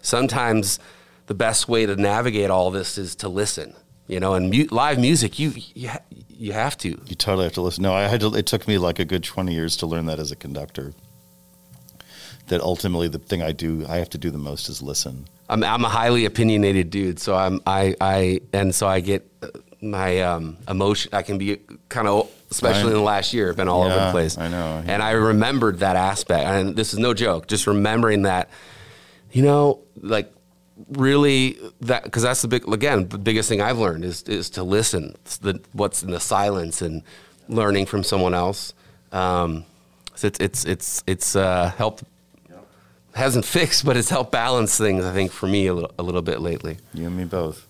sometimes 0.00 0.78
the 1.26 1.34
best 1.34 1.68
way 1.68 1.86
to 1.86 1.96
navigate 1.96 2.50
all 2.50 2.70
this 2.70 2.96
is 2.98 3.16
to 3.16 3.28
listen. 3.28 3.74
You 4.08 4.20
know, 4.20 4.34
and 4.34 4.50
mu- 4.50 4.68
live 4.70 4.98
music 4.98 5.38
you 5.38 5.52
you, 5.74 5.88
ha- 5.88 6.02
you 6.28 6.52
have 6.52 6.76
to. 6.78 6.88
You 6.90 7.14
totally 7.16 7.44
have 7.44 7.54
to 7.54 7.60
listen. 7.62 7.82
No, 7.82 7.92
I 7.94 8.02
had 8.02 8.20
to. 8.20 8.34
It 8.34 8.46
took 8.46 8.68
me 8.68 8.78
like 8.78 8.98
a 8.98 9.04
good 9.04 9.24
twenty 9.24 9.52
years 9.54 9.76
to 9.78 9.86
learn 9.86 10.06
that 10.06 10.18
as 10.20 10.30
a 10.30 10.36
conductor. 10.36 10.92
That 12.48 12.60
ultimately 12.60 13.08
the 13.08 13.18
thing 13.18 13.42
I 13.42 13.50
do, 13.50 13.84
I 13.88 13.96
have 13.96 14.10
to 14.10 14.18
do 14.18 14.30
the 14.30 14.38
most 14.38 14.68
is 14.68 14.80
listen. 14.80 15.26
I'm 15.48 15.64
I'm 15.64 15.84
a 15.84 15.88
highly 15.88 16.24
opinionated 16.26 16.90
dude, 16.90 17.18
so 17.18 17.34
I'm 17.34 17.60
I 17.66 17.96
I 18.00 18.40
and 18.52 18.72
so 18.72 18.86
I 18.86 19.00
get 19.00 19.28
uh, 19.42 19.48
my 19.80 20.20
um, 20.20 20.56
emotion. 20.68 21.10
I 21.12 21.22
can 21.22 21.38
be 21.38 21.58
kind 21.88 22.06
of, 22.06 22.30
especially 22.52 22.92
in 22.92 22.98
the 22.98 23.00
last 23.00 23.34
year, 23.34 23.52
been 23.52 23.68
all 23.68 23.82
over 23.82 23.94
the 23.94 24.10
place. 24.12 24.38
I 24.38 24.46
know. 24.46 24.84
and 24.86 25.02
I 25.02 25.10
remembered 25.12 25.80
that 25.80 25.96
aspect, 25.96 26.46
and 26.46 26.76
this 26.76 26.92
is 26.92 27.00
no 27.00 27.14
joke. 27.14 27.48
Just 27.48 27.66
remembering 27.66 28.22
that, 28.22 28.50
you 29.32 29.42
know, 29.42 29.80
like 29.96 30.32
really 30.90 31.58
that 31.80 32.04
because 32.04 32.22
that's 32.22 32.42
the 32.42 32.48
big 32.48 32.68
again 32.68 33.08
the 33.08 33.18
biggest 33.18 33.48
thing 33.48 33.60
I've 33.60 33.78
learned 33.78 34.04
is 34.04 34.22
is 34.24 34.50
to 34.50 34.62
listen. 34.62 35.14
It's 35.22 35.38
the 35.38 35.60
what's 35.72 36.02
in 36.02 36.10
the 36.10 36.20
silence 36.20 36.82
and 36.82 37.02
learning 37.48 37.86
from 37.86 38.02
someone 38.02 38.34
else. 38.34 38.74
Um, 39.12 39.64
so 40.14 40.26
it's 40.26 40.40
it's 40.40 40.64
it's 40.64 41.04
it's 41.06 41.36
uh, 41.36 41.72
helped 41.76 42.04
hasn't 43.16 43.44
fixed, 43.44 43.84
but 43.84 43.96
it's 43.96 44.10
helped 44.10 44.30
balance 44.30 44.76
things. 44.76 45.04
I 45.04 45.12
think 45.12 45.32
for 45.32 45.46
me 45.46 45.66
a 45.66 45.74
little, 45.74 45.90
a 45.98 46.02
little 46.02 46.22
bit 46.22 46.40
lately. 46.40 46.78
You 46.92 47.06
and 47.06 47.16
me 47.16 47.24
both. 47.24 47.66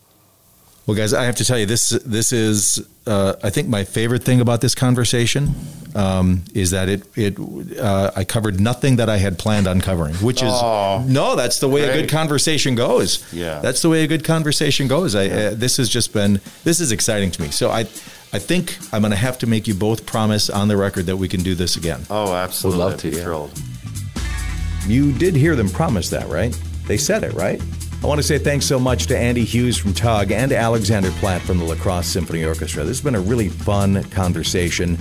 Well, 0.86 0.96
guys, 0.96 1.14
I 1.14 1.24
have 1.24 1.36
to 1.36 1.44
tell 1.44 1.58
you 1.58 1.66
this. 1.66 1.90
This 2.04 2.32
is, 2.32 2.86
uh, 3.06 3.34
I 3.42 3.50
think, 3.50 3.68
my 3.68 3.84
favorite 3.84 4.22
thing 4.24 4.40
about 4.40 4.60
this 4.60 4.74
conversation 4.74 5.54
um, 5.94 6.42
is 6.54 6.70
that 6.72 6.88
it 6.88 7.02
it 7.16 7.38
uh, 7.78 8.10
I 8.14 8.24
covered 8.24 8.60
nothing 8.60 8.96
that 8.96 9.08
I 9.08 9.16
had 9.16 9.38
planned 9.38 9.66
on 9.66 9.80
covering, 9.80 10.14
which 10.16 10.42
is 10.42 10.52
Oh, 10.52 11.04
no, 11.06 11.36
that's 11.36 11.60
the 11.60 11.68
way 11.68 11.88
a 11.88 11.92
good 11.92 12.10
conversation 12.10 12.74
goes. 12.74 13.24
Yeah. 13.32 13.60
that's 13.60 13.82
the 13.82 13.88
way 13.88 14.04
a 14.04 14.06
good 14.06 14.24
conversation 14.24 14.88
goes. 14.88 15.14
I 15.14 15.28
uh, 15.28 15.54
this 15.54 15.76
has 15.78 15.88
just 15.88 16.12
been 16.12 16.40
this 16.64 16.80
is 16.80 16.92
exciting 16.92 17.30
to 17.32 17.42
me. 17.42 17.50
So 17.50 17.70
I 17.70 17.80
I 18.32 18.38
think 18.38 18.76
I'm 18.92 19.02
going 19.02 19.12
to 19.12 19.16
have 19.16 19.38
to 19.38 19.46
make 19.46 19.66
you 19.66 19.74
both 19.74 20.04
promise 20.04 20.50
on 20.50 20.68
the 20.68 20.76
record 20.76 21.06
that 21.06 21.16
we 21.16 21.28
can 21.28 21.42
do 21.42 21.54
this 21.54 21.76
again. 21.76 22.04
Oh, 22.10 22.34
absolutely. 22.34 22.80
love 22.80 22.92
I'd 22.94 22.98
to, 22.98 23.10
yeah. 23.10 23.22
Thrilled. 23.22 23.62
You 24.86 25.12
did 25.12 25.34
hear 25.34 25.56
them 25.56 25.68
promise 25.68 26.10
that, 26.10 26.28
right? 26.28 26.52
They 26.86 26.96
said 26.96 27.24
it, 27.24 27.32
right? 27.32 27.60
I 28.06 28.08
want 28.08 28.20
to 28.20 28.22
say 28.22 28.38
thanks 28.38 28.66
so 28.66 28.78
much 28.78 29.08
to 29.08 29.18
Andy 29.18 29.44
Hughes 29.44 29.76
from 29.76 29.92
Tug 29.92 30.30
and 30.30 30.52
Alexander 30.52 31.10
Platt 31.18 31.42
from 31.42 31.58
the 31.58 31.64
La 31.64 31.74
Crosse 31.74 32.06
Symphony 32.06 32.44
Orchestra. 32.44 32.84
This 32.84 32.98
has 32.98 33.04
been 33.04 33.16
a 33.16 33.20
really 33.20 33.48
fun 33.48 34.04
conversation 34.10 34.96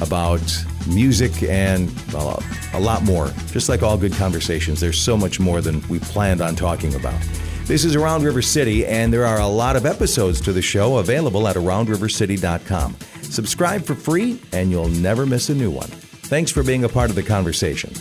about 0.00 0.42
music, 0.88 1.40
and 1.44 1.88
well, 2.12 2.42
a 2.74 2.80
lot 2.80 3.04
more. 3.04 3.28
Just 3.52 3.68
like 3.68 3.84
all 3.84 3.96
good 3.96 4.12
conversations, 4.12 4.80
there's 4.80 4.98
so 4.98 5.16
much 5.16 5.38
more 5.38 5.60
than 5.60 5.86
we 5.86 6.00
planned 6.00 6.40
on 6.40 6.56
talking 6.56 6.96
about. 6.96 7.22
This 7.66 7.84
is 7.84 7.94
Around 7.94 8.24
River 8.24 8.42
City, 8.42 8.84
and 8.84 9.12
there 9.12 9.24
are 9.24 9.38
a 9.38 9.46
lot 9.46 9.76
of 9.76 9.86
episodes 9.86 10.40
to 10.40 10.52
the 10.52 10.60
show 10.60 10.96
available 10.96 11.46
at 11.46 11.54
AroundRiverCity.com. 11.54 12.96
Subscribe 13.22 13.84
for 13.84 13.94
free, 13.94 14.42
and 14.52 14.72
you'll 14.72 14.88
never 14.88 15.26
miss 15.26 15.48
a 15.48 15.54
new 15.54 15.70
one. 15.70 15.86
Thanks 16.26 16.50
for 16.50 16.64
being 16.64 16.82
a 16.82 16.88
part 16.88 17.08
of 17.08 17.14
the 17.14 17.22
conversation. 17.22 17.92